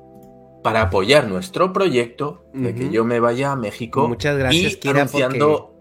para 0.64 0.80
apoyar 0.80 1.28
nuestro 1.28 1.74
proyecto 1.74 2.46
de 2.54 2.74
que 2.74 2.88
yo 2.88 3.04
me 3.04 3.20
vaya 3.20 3.52
a 3.52 3.56
México 3.56 4.08
Muchas 4.08 4.38
gracias, 4.38 4.78
y 4.82 4.88
anunciando 4.88 5.74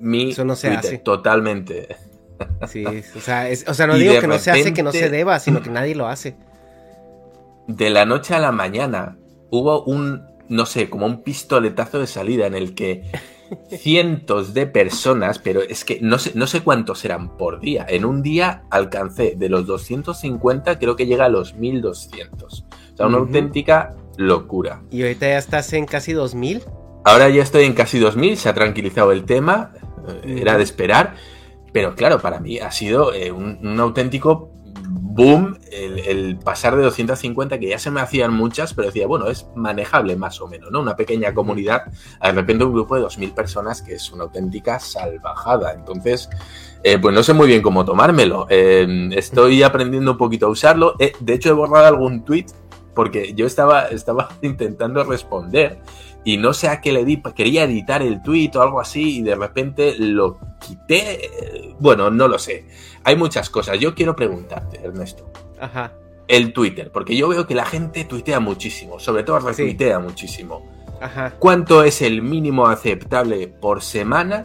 mi 0.00 0.32
eso 0.32 0.44
no 0.44 0.54
se 0.54 0.68
hace. 0.68 0.98
totalmente. 0.98 1.96
Sí, 2.68 2.84
o 2.84 3.20
sea, 3.20 3.48
o 3.66 3.74
sea 3.74 3.86
no 3.86 3.96
digo 3.96 4.20
que 4.20 4.26
no 4.26 4.38
se 4.38 4.50
hace 4.50 4.74
que 4.74 4.82
no 4.82 4.92
se 4.92 5.08
deba, 5.08 5.40
sino 5.40 5.62
que 5.62 5.70
nadie 5.70 5.94
lo 5.94 6.06
hace. 6.08 6.36
De 7.68 7.88
la 7.88 8.04
noche 8.04 8.34
a 8.34 8.38
la 8.38 8.52
mañana 8.52 9.16
hubo 9.48 9.82
un, 9.84 10.26
no 10.50 10.66
sé, 10.66 10.90
como 10.90 11.06
un 11.06 11.22
pistoletazo 11.22 11.98
de 11.98 12.06
salida 12.06 12.46
en 12.46 12.54
el 12.54 12.74
que 12.74 13.10
cientos 13.78 14.52
de 14.52 14.66
personas, 14.66 15.38
pero 15.38 15.62
es 15.62 15.86
que 15.86 16.00
no 16.02 16.18
sé, 16.18 16.32
no 16.34 16.46
sé 16.46 16.60
cuántos 16.60 17.02
eran 17.06 17.38
por 17.38 17.60
día. 17.60 17.86
En 17.88 18.04
un 18.04 18.20
día 18.22 18.64
alcancé 18.68 19.36
de 19.38 19.48
los 19.48 19.66
250, 19.66 20.78
creo 20.78 20.96
que 20.96 21.06
llega 21.06 21.24
a 21.24 21.30
los 21.30 21.54
1200. 21.54 22.66
O 22.92 22.96
sea, 22.96 23.06
una 23.06 23.16
auténtica 23.16 23.96
locura. 24.18 24.82
¿Y 24.90 25.02
ahorita 25.02 25.26
ya 25.28 25.38
estás 25.38 25.72
en 25.72 25.86
casi 25.86 26.12
2000? 26.12 26.64
Ahora 27.04 27.30
ya 27.30 27.42
estoy 27.42 27.64
en 27.64 27.72
casi 27.72 27.98
2000, 27.98 28.36
se 28.36 28.48
ha 28.50 28.54
tranquilizado 28.54 29.12
el 29.12 29.24
tema, 29.24 29.72
eh, 30.24 30.40
era 30.40 30.58
de 30.58 30.64
esperar. 30.64 31.14
Pero 31.72 31.94
claro, 31.94 32.18
para 32.18 32.40
mí 32.40 32.58
ha 32.58 32.70
sido 32.70 33.14
eh, 33.14 33.30
un, 33.30 33.78
auténtico 33.78 34.50
boom 34.90 35.58
el, 35.70 36.38
pasar 36.38 36.76
de 36.76 36.82
250, 36.82 37.58
que 37.58 37.68
ya 37.68 37.78
se 37.78 37.90
me 37.90 38.00
hacían 38.00 38.32
muchas, 38.32 38.74
pero 38.74 38.88
decía, 38.88 39.06
bueno, 39.06 39.28
es 39.28 39.46
manejable 39.54 40.16
más 40.16 40.40
o 40.40 40.48
menos, 40.48 40.70
¿no? 40.70 40.80
Una 40.80 40.96
pequeña 40.96 41.34
comunidad, 41.34 41.82
de 42.22 42.32
repente 42.32 42.64
un 42.64 42.72
grupo 42.72 42.96
de 42.96 43.02
2.000 43.02 43.34
personas 43.34 43.82
que 43.82 43.94
es 43.94 44.10
una 44.10 44.24
auténtica 44.24 44.80
salvajada. 44.80 45.72
Entonces, 45.72 46.28
eh, 46.82 46.98
pues 46.98 47.14
no 47.14 47.22
sé 47.22 47.34
muy 47.34 47.48
bien 47.48 47.62
cómo 47.62 47.84
tomármelo. 47.84 48.46
Eh, 48.48 49.10
estoy 49.12 49.62
aprendiendo 49.62 50.12
un 50.12 50.18
poquito 50.18 50.46
a 50.46 50.48
usarlo. 50.48 50.94
de 50.98 51.34
hecho, 51.34 51.50
he 51.50 51.52
borrado 51.52 51.86
algún 51.86 52.24
tweet 52.24 52.46
porque 52.98 53.32
yo 53.32 53.46
estaba, 53.46 53.84
estaba 53.90 54.28
intentando 54.42 55.04
responder 55.04 55.78
y 56.24 56.36
no 56.36 56.52
sé 56.52 56.66
a 56.66 56.80
qué 56.80 56.90
le 56.90 57.04
di, 57.04 57.22
quería 57.22 57.62
editar 57.62 58.02
el 58.02 58.20
tweet 58.24 58.50
o 58.56 58.60
algo 58.60 58.80
así 58.80 59.18
y 59.18 59.22
de 59.22 59.36
repente 59.36 59.94
lo 59.96 60.36
quité. 60.58 61.76
Bueno, 61.78 62.10
no 62.10 62.26
lo 62.26 62.40
sé. 62.40 62.66
Hay 63.04 63.14
muchas 63.14 63.50
cosas. 63.50 63.78
Yo 63.78 63.94
quiero 63.94 64.16
preguntarte, 64.16 64.80
Ernesto. 64.82 65.30
Ajá. 65.60 65.92
El 66.26 66.52
Twitter, 66.52 66.90
porque 66.90 67.16
yo 67.16 67.28
veo 67.28 67.46
que 67.46 67.54
la 67.54 67.66
gente 67.66 68.04
tuitea 68.04 68.40
muchísimo, 68.40 68.98
sobre 68.98 69.22
todo 69.22 69.38
retuitea 69.38 70.00
muchísimo. 70.00 70.68
Ajá. 71.00 71.34
¿Cuánto 71.38 71.84
es 71.84 72.02
el 72.02 72.20
mínimo 72.20 72.66
aceptable 72.66 73.46
por 73.46 73.80
semana 73.80 74.42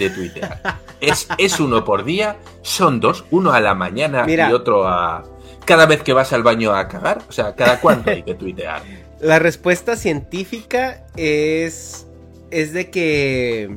de 0.00 0.10
Twitter? 0.10 0.48
¿Es, 1.00 1.28
¿Es 1.38 1.60
uno 1.60 1.84
por 1.84 2.02
día? 2.02 2.38
¿Son 2.62 2.98
dos? 2.98 3.24
¿Uno 3.30 3.52
a 3.52 3.60
la 3.60 3.76
mañana 3.76 4.26
y 4.28 4.52
otro 4.52 4.88
a, 4.88 5.22
cada 5.66 5.84
vez 5.84 6.02
que 6.02 6.14
vas 6.14 6.32
al 6.32 6.42
baño 6.42 6.72
a 6.72 6.88
cagar? 6.88 7.18
O 7.28 7.32
sea, 7.32 7.54
¿cada 7.54 7.80
cuánto 7.80 8.10
hay 8.10 8.22
que 8.22 8.34
tuitear? 8.34 8.82
La 9.20 9.38
respuesta 9.38 9.96
científica 9.96 11.04
es, 11.16 12.06
es 12.50 12.72
de 12.72 12.90
que, 12.90 13.76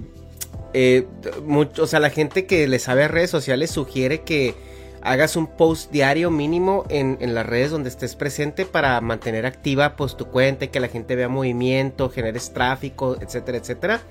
eh, 0.74 1.08
mucho, 1.46 1.84
o 1.84 1.88
sea, 1.88 2.00
la 2.00 2.10
gente 2.10 2.46
que 2.46 2.68
le 2.68 2.78
sabe 2.78 3.06
a 3.06 3.08
redes 3.08 3.30
sociales 3.30 3.72
sugiere 3.72 4.22
que 4.22 4.54
hagas 5.02 5.38
un 5.38 5.48
post 5.48 5.92
diario 5.92 6.30
mínimo 6.30 6.86
en, 6.90 7.18
en, 7.22 7.34
las 7.34 7.46
redes 7.46 7.72
donde 7.72 7.88
estés 7.88 8.16
presente 8.16 8.66
para 8.66 9.00
mantener 9.00 9.46
activa 9.46 9.96
pues 9.96 10.18
tu 10.18 10.26
cuenta 10.28 10.66
y 10.66 10.68
que 10.68 10.82
la 10.82 10.90
gente 10.90 11.16
vea 11.16 11.30
movimiento, 11.30 12.10
generes 12.10 12.52
tráfico, 12.52 13.18
etcétera, 13.22 13.58
etcétera. 13.58 14.02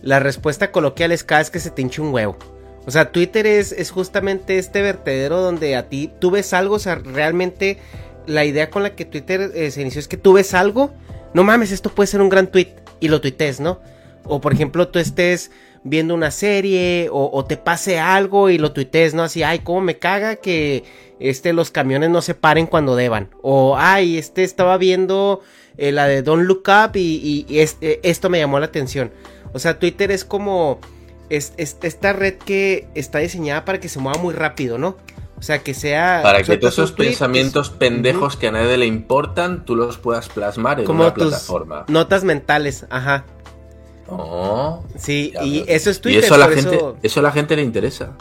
La 0.00 0.20
respuesta 0.20 0.70
coloquial 0.70 1.10
es 1.10 1.24
cada 1.24 1.40
vez 1.40 1.50
que 1.50 1.58
se 1.58 1.70
te 1.70 1.82
hinche 1.82 2.00
un 2.00 2.14
huevo. 2.14 2.36
O 2.86 2.90
sea, 2.90 3.12
Twitter 3.12 3.46
es, 3.46 3.72
es 3.72 3.90
justamente 3.90 4.58
este 4.58 4.82
vertedero 4.82 5.40
donde 5.40 5.76
a 5.76 5.88
ti 5.88 6.10
tú 6.18 6.30
ves 6.30 6.52
algo, 6.52 6.76
o 6.76 6.80
sea, 6.80 6.96
realmente 6.96 7.78
la 8.26 8.44
idea 8.44 8.70
con 8.70 8.82
la 8.82 8.94
que 8.94 9.04
Twitter 9.04 9.52
eh, 9.54 9.70
se 9.70 9.82
inició 9.82 10.00
es 10.00 10.08
que 10.08 10.16
tú 10.16 10.32
ves 10.32 10.54
algo, 10.54 10.92
no 11.34 11.44
mames, 11.44 11.72
esto 11.72 11.90
puede 11.90 12.08
ser 12.08 12.20
un 12.20 12.28
gran 12.28 12.48
tweet 12.48 12.74
y 13.00 13.08
lo 13.08 13.20
tuites, 13.20 13.60
¿no? 13.60 13.80
O 14.24 14.40
por 14.40 14.52
ejemplo, 14.52 14.88
tú 14.88 14.98
estés 14.98 15.50
viendo 15.84 16.14
una 16.14 16.30
serie 16.30 17.08
o, 17.10 17.44
te 17.44 17.56
pase 17.56 17.98
algo 17.98 18.50
y 18.50 18.58
lo 18.58 18.72
tuites, 18.72 19.14
¿no? 19.14 19.24
Así, 19.24 19.42
ay, 19.42 19.60
cómo 19.60 19.80
me 19.80 19.98
caga 19.98 20.36
que 20.36 20.84
este, 21.18 21.52
los 21.52 21.70
camiones 21.70 22.10
no 22.10 22.22
se 22.22 22.34
paren 22.34 22.66
cuando 22.66 22.94
deban. 22.94 23.30
O, 23.42 23.76
ay, 23.76 24.16
este 24.16 24.44
estaba 24.44 24.76
viendo 24.78 25.40
eh, 25.76 25.90
la 25.90 26.06
de 26.06 26.22
Don't 26.22 26.44
Look 26.44 26.64
Up 26.68 26.92
y, 26.94 27.46
este, 27.48 27.98
esto 28.08 28.30
me 28.30 28.38
llamó 28.38 28.60
la 28.60 28.66
atención. 28.66 29.10
O 29.52 29.58
sea, 29.58 29.78
Twitter 29.78 30.12
es 30.12 30.24
como 30.24 30.78
es, 31.36 31.54
esta 31.56 32.12
red 32.12 32.34
que 32.34 32.88
está 32.94 33.18
diseñada 33.18 33.64
para 33.64 33.80
que 33.80 33.88
se 33.88 33.98
mueva 33.98 34.20
muy 34.20 34.34
rápido, 34.34 34.78
¿no? 34.78 34.96
O 35.38 35.42
sea, 35.42 35.58
que 35.58 35.74
sea. 35.74 36.20
Para 36.22 36.42
que 36.42 36.56
todos 36.56 36.74
esos 36.74 36.92
pensamientos 36.92 37.70
pendejos 37.70 38.36
que 38.36 38.48
a 38.48 38.52
nadie 38.52 38.76
le 38.76 38.86
importan, 38.86 39.64
tú 39.64 39.74
los 39.74 39.98
puedas 39.98 40.28
plasmar 40.28 40.78
en 40.80 40.86
Como 40.86 41.02
una 41.02 41.14
plataforma. 41.14 41.84
Notas 41.88 42.22
mentales, 42.22 42.86
ajá. 42.90 43.24
Oh, 44.08 44.84
sí, 44.96 45.32
y 45.42 45.64
eso 45.66 45.90
es 45.90 46.00
Twitter. 46.00 46.22
Y 46.22 46.26
eso 46.26 46.34
a 46.34 46.38
la, 46.38 46.48
gente, 46.48 46.78
eso... 47.02 47.20
a 47.20 47.22
la 47.22 47.32
gente 47.32 47.56
le 47.56 47.62
interesa. 47.62 48.12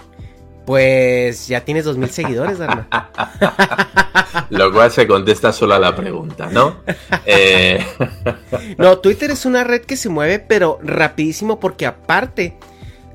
Pues 0.65 1.47
ya 1.47 1.61
tienes 1.61 1.85
dos 1.85 1.97
mil 1.97 2.09
seguidores, 2.09 2.59
Dharma. 2.59 2.87
Lo 4.49 4.71
cual 4.71 4.91
se 4.91 5.05
contesta 5.05 5.51
solo 5.51 5.73
a 5.73 5.79
la 5.79 5.95
pregunta, 5.95 6.49
¿no? 6.51 6.77
Eh, 7.25 7.85
no, 8.77 8.99
Twitter 8.99 9.31
es 9.31 9.45
una 9.45 9.63
red 9.63 9.81
que 9.81 9.97
se 9.97 10.09
mueve, 10.09 10.39
pero 10.39 10.79
rapidísimo, 10.81 11.59
porque 11.59 11.85
aparte, 11.85 12.57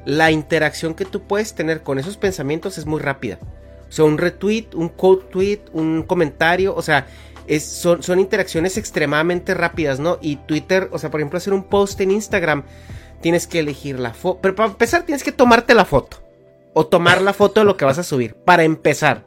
la 0.06 0.30
interacción 0.30 0.94
que 0.94 1.04
tú 1.04 1.22
puedes 1.22 1.54
tener 1.54 1.82
con 1.82 1.98
esos 1.98 2.16
pensamientos 2.16 2.78
es 2.78 2.86
muy 2.86 3.00
rápida. 3.00 3.38
O 3.88 3.92
sea, 3.92 4.04
un 4.04 4.18
retweet, 4.18 4.68
un 4.74 4.88
quote 4.88 5.26
tweet, 5.30 5.60
un 5.72 6.04
comentario, 6.04 6.74
o 6.74 6.80
sea, 6.80 7.06
es, 7.48 7.64
son, 7.64 8.02
son, 8.02 8.20
interacciones 8.20 8.76
extremadamente 8.76 9.52
rápidas, 9.52 9.98
¿no? 9.98 10.18
Y 10.22 10.36
Twitter, 10.36 10.88
o 10.92 10.98
sea, 10.98 11.10
por 11.10 11.20
ejemplo, 11.20 11.36
hacer 11.36 11.52
un 11.52 11.64
post 11.64 12.00
en 12.00 12.12
Instagram, 12.12 12.62
tienes 13.20 13.48
que 13.48 13.58
elegir 13.58 13.98
la 13.98 14.14
foto. 14.14 14.38
Pero 14.42 14.54
para 14.54 14.70
empezar, 14.70 15.02
tienes 15.04 15.24
que 15.24 15.32
tomarte 15.32 15.74
la 15.74 15.84
foto. 15.84 16.18
O 16.72 16.86
tomar 16.86 17.20
la 17.20 17.32
foto 17.32 17.60
de 17.60 17.66
lo 17.66 17.76
que 17.76 17.84
vas 17.84 17.98
a 17.98 18.04
subir. 18.04 18.34
Para 18.34 18.62
empezar. 18.62 19.26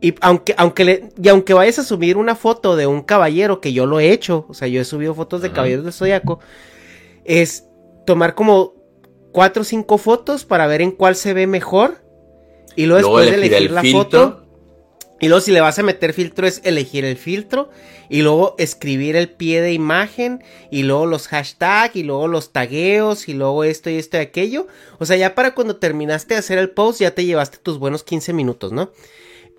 Y 0.00 0.14
aunque, 0.20 0.54
aunque, 0.58 0.84
le, 0.84 1.08
y 1.22 1.28
aunque 1.28 1.54
vayas 1.54 1.78
a 1.78 1.84
subir 1.84 2.18
una 2.18 2.34
foto 2.34 2.76
de 2.76 2.86
un 2.86 3.02
caballero, 3.02 3.62
que 3.62 3.72
yo 3.72 3.86
lo 3.86 3.98
he 3.98 4.12
hecho, 4.12 4.44
o 4.48 4.54
sea, 4.54 4.68
yo 4.68 4.80
he 4.80 4.84
subido 4.84 5.14
fotos 5.14 5.40
de 5.40 5.52
caballeros 5.52 5.86
de 5.86 5.92
zodiaco, 5.92 6.40
es 7.24 7.64
tomar 8.04 8.34
como 8.34 8.75
cuatro 9.36 9.60
o 9.60 9.64
cinco 9.66 9.98
fotos 9.98 10.46
para 10.46 10.66
ver 10.66 10.80
en 10.80 10.92
cuál 10.92 11.14
se 11.14 11.34
ve 11.34 11.46
mejor 11.46 12.02
y 12.74 12.86
luego, 12.86 13.18
después 13.18 13.30
de 13.30 13.46
elegir 13.46 13.70
la 13.70 13.84
foto. 13.84 14.46
Y 15.20 15.28
luego 15.28 15.42
si 15.42 15.52
le 15.52 15.60
vas 15.60 15.78
a 15.78 15.82
meter 15.82 16.14
filtro 16.14 16.46
es 16.46 16.62
elegir 16.64 17.04
el 17.04 17.18
filtro. 17.18 17.68
Y 18.08 18.22
luego 18.22 18.54
escribir 18.56 19.14
el 19.14 19.28
pie 19.28 19.60
de 19.60 19.74
imagen. 19.74 20.42
Y 20.70 20.84
luego 20.84 21.04
los 21.04 21.28
hashtags. 21.28 21.96
Y 21.96 22.02
luego 22.02 22.28
los 22.28 22.52
tagueos. 22.52 23.28
Y 23.28 23.34
luego 23.34 23.62
esto 23.64 23.90
y 23.90 23.96
esto 23.96 24.16
y 24.16 24.20
aquello. 24.20 24.68
O 24.98 25.04
sea, 25.04 25.18
ya 25.18 25.34
para 25.34 25.54
cuando 25.54 25.76
terminaste 25.76 26.32
de 26.32 26.40
hacer 26.40 26.56
el 26.56 26.70
post 26.70 27.00
ya 27.00 27.10
te 27.10 27.26
llevaste 27.26 27.58
tus 27.58 27.78
buenos 27.78 28.04
15 28.04 28.32
minutos, 28.32 28.72
¿no? 28.72 28.90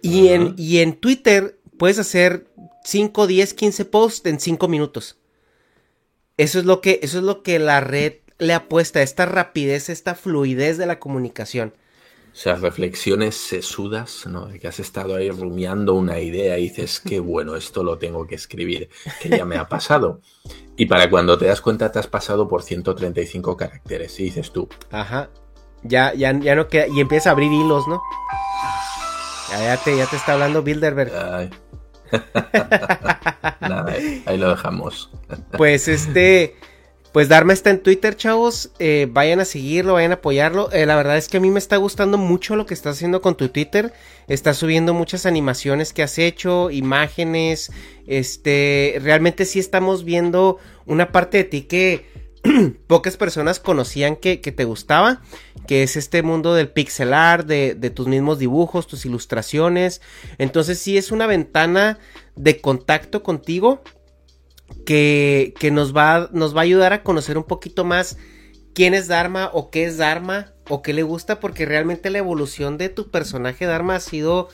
Y, 0.01 0.29
en, 0.29 0.55
y 0.57 0.79
en 0.79 0.93
Twitter 0.93 1.59
puedes 1.77 1.99
hacer 1.99 2.47
5, 2.83 3.27
10, 3.27 3.53
15 3.53 3.85
posts 3.85 4.25
en 4.25 4.39
5 4.39 4.67
minutos. 4.67 5.19
Eso 6.35 6.57
es 6.57 6.65
lo 6.65 6.81
que, 6.81 6.99
eso 7.03 7.19
es 7.19 7.23
lo 7.23 7.43
que 7.43 7.59
la 7.59 7.79
red 7.79 8.13
le 8.39 8.53
apuesta. 8.53 9.01
Esta 9.01 9.25
rapidez, 9.25 9.89
esta 9.89 10.15
fluidez 10.15 10.77
de 10.77 10.85
la 10.85 10.99
comunicación. 10.99 11.73
O 12.37 12.39
sea, 12.39 12.55
reflexiones 12.55 13.35
sesudas, 13.35 14.27
¿no? 14.27 14.49
Que 14.49 14.67
has 14.67 14.79
estado 14.79 15.15
ahí 15.15 15.31
rumiando 15.31 15.95
una 15.95 16.19
idea 16.19 16.59
y 16.59 16.69
dices, 16.69 16.99
qué 16.99 17.19
bueno, 17.21 17.55
esto 17.55 17.83
lo 17.83 17.97
tengo 17.97 18.27
que 18.27 18.35
escribir, 18.35 18.89
que 19.19 19.29
ya 19.29 19.43
me 19.43 19.57
ha 19.57 19.67
pasado. 19.67 20.21
Y 20.75 20.85
para 20.85 21.09
cuando 21.09 21.37
te 21.37 21.45
das 21.45 21.61
cuenta 21.61 21.91
te 21.91 21.97
has 21.97 22.05
pasado 22.05 22.47
por 22.47 22.61
135 22.61 23.57
caracteres 23.57 24.19
y 24.19 24.25
dices 24.25 24.51
tú. 24.51 24.69
Ajá. 24.91 25.29
Ya, 25.81 26.13
ya, 26.13 26.31
ya 26.39 26.55
no 26.55 26.67
queda. 26.67 26.87
Y 26.87 26.99
empieza 26.99 27.29
a 27.29 27.31
abrir 27.31 27.51
hilos, 27.51 27.87
¿no? 27.87 28.01
Ya, 29.49 29.77
te, 29.77 29.97
ya 29.97 30.05
te 30.05 30.15
está 30.15 30.33
hablando 30.33 30.61
Bilderberg. 30.61 31.11
Nada, 33.61 33.95
ahí 34.25 34.37
lo 34.37 34.49
dejamos. 34.49 35.09
pues 35.57 35.87
este. 35.87 36.55
Pues 37.17 37.29
Dharma 37.29 37.51
está 37.53 37.71
en 37.71 37.81
Twitter, 37.81 38.15
chavos. 38.15 38.69
Eh, 38.77 39.07
vayan 39.09 39.39
a 39.39 39.45
seguirlo, 39.45 39.93
vayan 39.93 40.11
a 40.11 40.17
apoyarlo. 40.17 40.71
Eh, 40.71 40.85
la 40.85 40.95
verdad 40.95 41.17
es 41.17 41.27
que 41.27 41.37
a 41.37 41.39
mí 41.39 41.49
me 41.49 41.57
está 41.57 41.77
gustando 41.77 42.19
mucho 42.19 42.55
lo 42.55 42.67
que 42.67 42.75
estás 42.75 42.97
haciendo 42.97 43.23
con 43.23 43.35
tu 43.35 43.49
Twitter. 43.49 43.91
Estás 44.27 44.57
subiendo 44.57 44.93
muchas 44.93 45.25
animaciones 45.25 45.93
que 45.93 46.03
has 46.03 46.19
hecho, 46.19 46.69
imágenes. 46.69 47.71
Este, 48.05 48.99
realmente 49.01 49.45
sí 49.45 49.57
estamos 49.57 50.03
viendo 50.03 50.59
una 50.85 51.11
parte 51.11 51.37
de 51.37 51.43
ti 51.45 51.61
que 51.63 52.05
pocas 52.85 53.17
personas 53.17 53.59
conocían 53.59 54.15
que, 54.15 54.37
te 54.37 54.63
gustaba. 54.65 55.23
Que 55.65 55.81
es 55.81 55.97
este 55.97 56.21
mundo 56.21 56.53
del 56.53 56.69
pixel 56.69 57.15
art, 57.15 57.47
de, 57.47 57.73
de 57.73 57.89
tus 57.89 58.05
mismos 58.05 58.37
dibujos, 58.37 58.85
tus 58.85 59.07
ilustraciones. 59.07 60.01
Entonces 60.37 60.77
sí 60.77 60.99
es 60.99 61.11
una 61.11 61.25
ventana 61.25 61.97
de 62.35 62.61
contacto 62.61 63.23
contigo 63.23 63.81
que, 64.85 65.53
nos, 65.71 65.95
va, 65.95 66.29
nos 66.31 66.55
va 66.55 66.61
a 66.61 66.63
ayudar 66.63 66.93
a 66.93 67.03
conocer 67.03 67.37
un 67.37 67.43
poquito 67.43 67.83
más 67.83 68.17
quién 68.73 68.93
es 68.93 69.07
Dharma 69.07 69.49
o 69.53 69.69
qué 69.69 69.85
es 69.85 69.97
Dharma 69.97 70.53
o 70.69 70.81
qué 70.81 70.93
le 70.93 71.03
gusta, 71.03 71.39
porque 71.39 71.65
realmente 71.65 72.09
la 72.09 72.19
evolución 72.19 72.77
de 72.77 72.89
tu 72.89 73.09
personaje 73.09 73.65
Dharma 73.65 73.95
ha 73.95 73.99
sido 73.99 74.49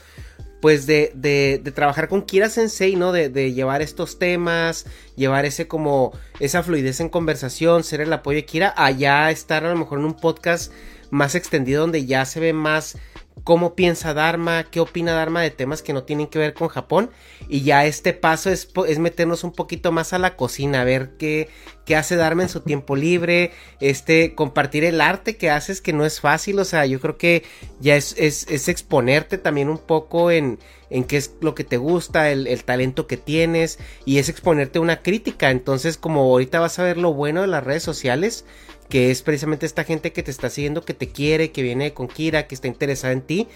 pues 0.60 0.86
de, 0.86 1.12
de, 1.14 1.60
de 1.62 1.72
trabajar 1.72 2.08
con 2.08 2.22
Kira 2.22 2.48
Sensei, 2.48 2.96
¿no? 2.96 3.12
De, 3.12 3.28
de, 3.28 3.52
llevar 3.52 3.82
estos 3.82 4.18
temas, 4.18 4.86
llevar 5.14 5.44
ese 5.44 5.68
como, 5.68 6.12
esa 6.40 6.62
fluidez 6.62 7.00
en 7.00 7.10
conversación, 7.10 7.84
ser 7.84 8.00
el 8.00 8.10
apoyo 8.10 8.36
de 8.36 8.46
Kira, 8.46 8.72
allá 8.74 9.30
estar 9.30 9.66
a 9.66 9.68
lo 9.68 9.76
mejor 9.76 9.98
en 9.98 10.06
un 10.06 10.14
podcast 10.14 10.72
más 11.10 11.34
extendido 11.34 11.82
donde 11.82 12.06
ya 12.06 12.24
se 12.24 12.40
ve 12.40 12.54
más 12.54 12.96
cómo 13.44 13.74
piensa 13.74 14.14
Dharma, 14.14 14.64
qué 14.64 14.80
opina 14.80 15.12
Dharma 15.12 15.42
de 15.42 15.50
temas 15.50 15.82
que 15.82 15.92
no 15.92 16.04
tienen 16.04 16.26
que 16.26 16.38
ver 16.38 16.54
con 16.54 16.68
Japón. 16.68 17.10
Y 17.48 17.60
ya 17.60 17.84
este 17.84 18.14
paso 18.14 18.50
es, 18.50 18.68
es 18.88 18.98
meternos 18.98 19.44
un 19.44 19.52
poquito 19.52 19.92
más 19.92 20.14
a 20.14 20.18
la 20.18 20.34
cocina, 20.34 20.80
a 20.80 20.84
ver 20.84 21.10
qué, 21.18 21.50
qué 21.84 21.94
hace 21.94 22.16
Dharma 22.16 22.42
en 22.42 22.48
su 22.48 22.60
tiempo 22.60 22.96
libre, 22.96 23.52
este, 23.80 24.34
compartir 24.34 24.84
el 24.84 25.00
arte 25.02 25.36
que 25.36 25.50
haces, 25.50 25.82
que 25.82 25.92
no 25.92 26.06
es 26.06 26.20
fácil, 26.20 26.58
o 26.58 26.64
sea, 26.64 26.86
yo 26.86 26.98
creo 27.00 27.18
que 27.18 27.44
ya 27.80 27.96
es, 27.96 28.14
es, 28.18 28.46
es 28.48 28.68
exponerte 28.68 29.36
también 29.36 29.68
un 29.68 29.78
poco 29.78 30.30
en, 30.30 30.58
en 30.94 31.02
qué 31.02 31.16
es 31.16 31.34
lo 31.40 31.56
que 31.56 31.64
te 31.64 31.76
gusta, 31.76 32.30
el, 32.30 32.46
el, 32.46 32.62
talento 32.62 33.08
que 33.08 33.16
tienes, 33.16 33.80
y 34.04 34.18
es 34.18 34.28
exponerte 34.28 34.78
a 34.78 34.82
una 34.82 35.02
crítica, 35.02 35.50
entonces 35.50 35.96
como 35.96 36.20
ahorita 36.20 36.60
vas 36.60 36.78
a 36.78 36.84
ver 36.84 36.98
lo 36.98 37.12
bueno 37.12 37.40
de 37.40 37.48
las 37.48 37.64
redes 37.64 37.82
sociales, 37.82 38.44
que 38.88 39.10
es 39.10 39.22
precisamente 39.22 39.66
esta 39.66 39.82
gente 39.82 40.12
que 40.12 40.22
te 40.22 40.30
está 40.30 40.50
siguiendo, 40.50 40.84
que 40.84 40.94
te 40.94 41.08
quiere, 41.08 41.50
que 41.50 41.62
viene 41.62 41.92
con 41.92 42.06
Kira, 42.06 42.46
que 42.46 42.54
está 42.54 42.68
interesada 42.68 43.12
en 43.12 43.22
ti. 43.22 43.48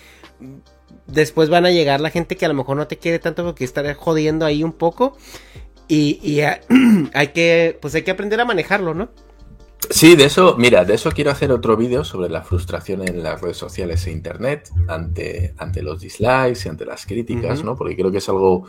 Después 1.06 1.48
van 1.48 1.64
a 1.64 1.70
llegar 1.70 2.00
la 2.00 2.10
gente 2.10 2.36
que 2.36 2.44
a 2.44 2.48
lo 2.48 2.54
mejor 2.54 2.76
no 2.76 2.88
te 2.88 2.98
quiere 2.98 3.20
tanto 3.20 3.44
porque 3.44 3.64
estará 3.64 3.94
jodiendo 3.94 4.44
ahí 4.44 4.64
un 4.64 4.72
poco. 4.72 5.16
Y, 5.86 6.40
hay 7.14 7.28
que, 7.28 7.78
pues 7.80 7.94
hay 7.94 8.02
que 8.02 8.10
aprender 8.10 8.40
a 8.40 8.46
manejarlo, 8.46 8.94
¿no? 8.94 9.10
Sí, 9.90 10.16
de 10.16 10.24
eso, 10.24 10.56
mira, 10.58 10.84
de 10.84 10.94
eso 10.94 11.10
quiero 11.12 11.30
hacer 11.30 11.50
otro 11.50 11.76
vídeo 11.76 12.04
sobre 12.04 12.28
la 12.28 12.42
frustración 12.42 13.06
en 13.06 13.22
las 13.22 13.40
redes 13.40 13.56
sociales 13.56 14.06
e 14.06 14.10
internet 14.10 14.70
ante, 14.86 15.54
ante 15.56 15.82
los 15.82 16.00
dislikes 16.00 16.60
y 16.64 16.68
ante 16.68 16.84
las 16.84 17.06
críticas, 17.06 17.64
¿no? 17.64 17.74
Porque 17.74 17.96
creo 17.96 18.10
que 18.10 18.18
es 18.18 18.28
algo 18.28 18.66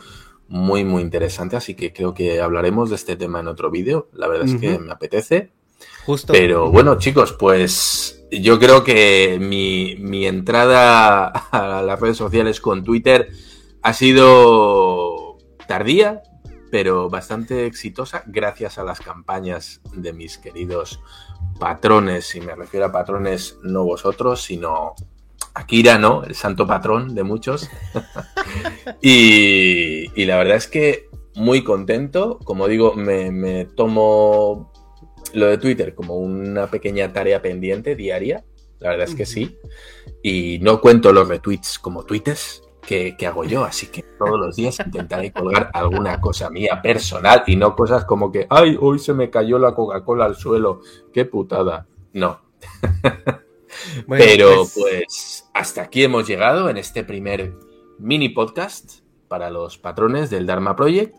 muy, 0.48 0.84
muy 0.84 1.02
interesante, 1.02 1.56
así 1.56 1.74
que 1.74 1.92
creo 1.92 2.14
que 2.14 2.40
hablaremos 2.40 2.90
de 2.90 2.96
este 2.96 3.16
tema 3.16 3.40
en 3.40 3.48
otro 3.48 3.70
vídeo. 3.70 4.08
La 4.14 4.28
verdad 4.28 4.48
es 4.48 4.60
que 4.60 4.78
me 4.78 4.92
apetece. 4.92 5.50
Pero 6.26 6.70
bueno, 6.70 6.98
chicos, 6.98 7.32
pues 7.32 8.24
yo 8.30 8.58
creo 8.58 8.82
que 8.82 9.38
mi, 9.40 10.26
entrada 10.26 11.26
a 11.28 11.82
las 11.82 12.00
redes 12.00 12.16
sociales 12.16 12.60
con 12.60 12.84
Twitter 12.84 13.30
ha 13.82 13.92
sido 13.92 15.38
tardía, 15.66 16.22
pero 16.70 17.08
bastante 17.10 17.66
exitosa 17.66 18.22
gracias 18.26 18.78
a 18.78 18.84
las 18.84 19.00
campañas 19.00 19.80
de 19.94 20.12
mis 20.12 20.38
queridos 20.38 21.00
patrones, 21.58 22.34
y 22.34 22.40
me 22.40 22.54
refiero 22.54 22.86
a 22.86 22.92
patrones 22.92 23.58
no 23.62 23.84
vosotros, 23.84 24.42
sino 24.42 24.94
Akira, 25.54 25.98
¿no? 25.98 26.22
El 26.24 26.34
santo 26.34 26.66
patrón 26.66 27.14
de 27.14 27.22
muchos. 27.22 27.68
y, 29.02 30.24
la 30.24 30.36
verdad 30.36 30.56
es 30.56 30.68
que 30.68 31.08
muy 31.34 31.64
contento, 31.64 32.38
como 32.44 32.68
digo, 32.68 32.94
me, 32.94 33.30
me 33.30 33.64
tomo 33.64 34.72
lo 35.32 35.46
de 35.46 35.58
Twitter 35.58 35.94
como 35.94 36.16
una 36.16 36.68
pequeña 36.68 37.12
tarea 37.12 37.42
pendiente 37.42 37.94
diaria, 37.96 38.44
la 38.78 38.90
verdad 38.90 39.08
es 39.08 39.14
que 39.14 39.26
sí. 39.26 39.58
Y 40.22 40.58
no 40.62 40.80
cuento 40.80 41.12
los 41.12 41.28
retweets 41.28 41.78
como 41.78 42.04
tweets 42.04 42.62
que, 42.86 43.16
hago 43.26 43.44
yo, 43.44 43.64
así 43.64 43.86
que 43.86 44.02
todos 44.02 44.38
los 44.38 44.56
días 44.56 44.78
intentaré 44.84 45.32
colgar 45.32 45.70
alguna 45.72 46.20
cosa 46.20 46.50
mía 46.50 46.80
personal 46.82 47.44
y 47.46 47.56
no 47.56 47.76
cosas 47.76 48.04
como 48.04 48.32
que, 48.32 48.46
ay, 48.50 48.76
hoy 48.80 48.98
se 48.98 49.14
me 49.14 49.30
cayó 49.30 49.58
la 49.58 49.74
Coca-Cola 49.74 50.24
al 50.24 50.36
suelo, 50.36 50.80
qué 51.12 51.24
putada. 51.24 51.86
No. 52.12 52.40
Pero 54.08 54.56
pues... 54.56 54.74
pues 54.74 55.50
hasta 55.54 55.82
aquí 55.82 56.02
hemos 56.02 56.26
llegado 56.26 56.68
en 56.68 56.76
este 56.76 57.04
primer 57.04 57.54
mini 57.98 58.28
podcast 58.30 59.00
para 59.28 59.50
los 59.50 59.78
patrones 59.78 60.30
del 60.30 60.46
Dharma 60.46 60.74
Project. 60.74 61.14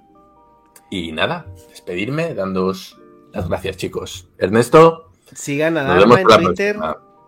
Y 0.90 1.14
nada, 1.14 1.46
despedirme 1.70 2.34
dándoos 2.34 3.02
las 3.34 3.48
gracias, 3.48 3.78
chicos. 3.78 4.28
Ernesto. 4.38 5.12
Sigan 5.34 5.78
a 5.78 5.84
Dharma 5.84 6.22
en 6.22 6.28
Twitter. 6.28 6.78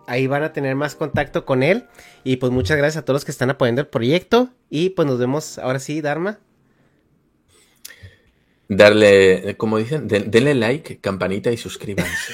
Ahí 0.08 0.28
van 0.28 0.44
a 0.44 0.54
tener 0.54 0.76
más 0.76 0.96
contacto 0.96 1.46
con 1.46 1.64
él. 1.64 1.88
Y 2.24 2.38
pues 2.38 2.52
muchas 2.52 2.78
gracias 2.78 3.02
a 3.02 3.06
todos 3.06 3.16
los 3.16 3.26
que 3.26 3.32
están 3.32 3.50
apoyando 3.50 3.82
el 3.82 3.88
proyecto. 3.88 4.50
Y 4.70 4.90
pues 4.92 5.08
nos 5.08 5.20
vemos 5.20 5.58
ahora 5.58 5.80
sí, 5.80 6.02
Dharma. 6.02 6.40
Darle, 8.68 9.56
como 9.58 9.78
dicen, 9.78 10.08
denle 10.08 10.56
like, 10.56 11.00
campanita 11.00 11.52
y 11.52 11.58
suscríbanse. 11.58 12.34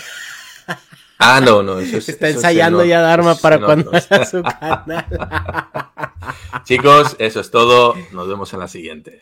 ah, 1.20 1.42
no, 1.42 1.64
no, 1.64 1.80
eso 1.80 1.98
es, 1.98 2.10
Está 2.10 2.30
ensayando 2.30 2.86
ya 2.86 3.02
Dharma 3.02 3.36
para 3.36 3.60
cuando 3.60 3.92
haga 3.92 4.26
su 4.26 4.42
canal. 4.60 5.06
Chicos, 6.64 7.16
eso 7.20 7.40
es 7.40 7.52
todo. 7.52 7.96
Nos 8.12 8.28
vemos 8.28 8.54
en 8.54 8.60
la 8.60 8.68
siguiente. 8.68 9.20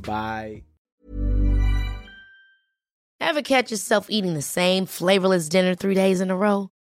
Bye. 0.00 0.64
Ever 3.20 3.42
catch 3.42 3.70
yourself 3.70 4.06
eating 4.08 4.34
the 4.34 4.42
same 4.42 4.86
flavorless 4.86 5.48
dinner 5.48 5.74
three 5.74 5.94
days 5.94 6.20
in 6.20 6.30
a 6.30 6.36
row? 6.36 6.70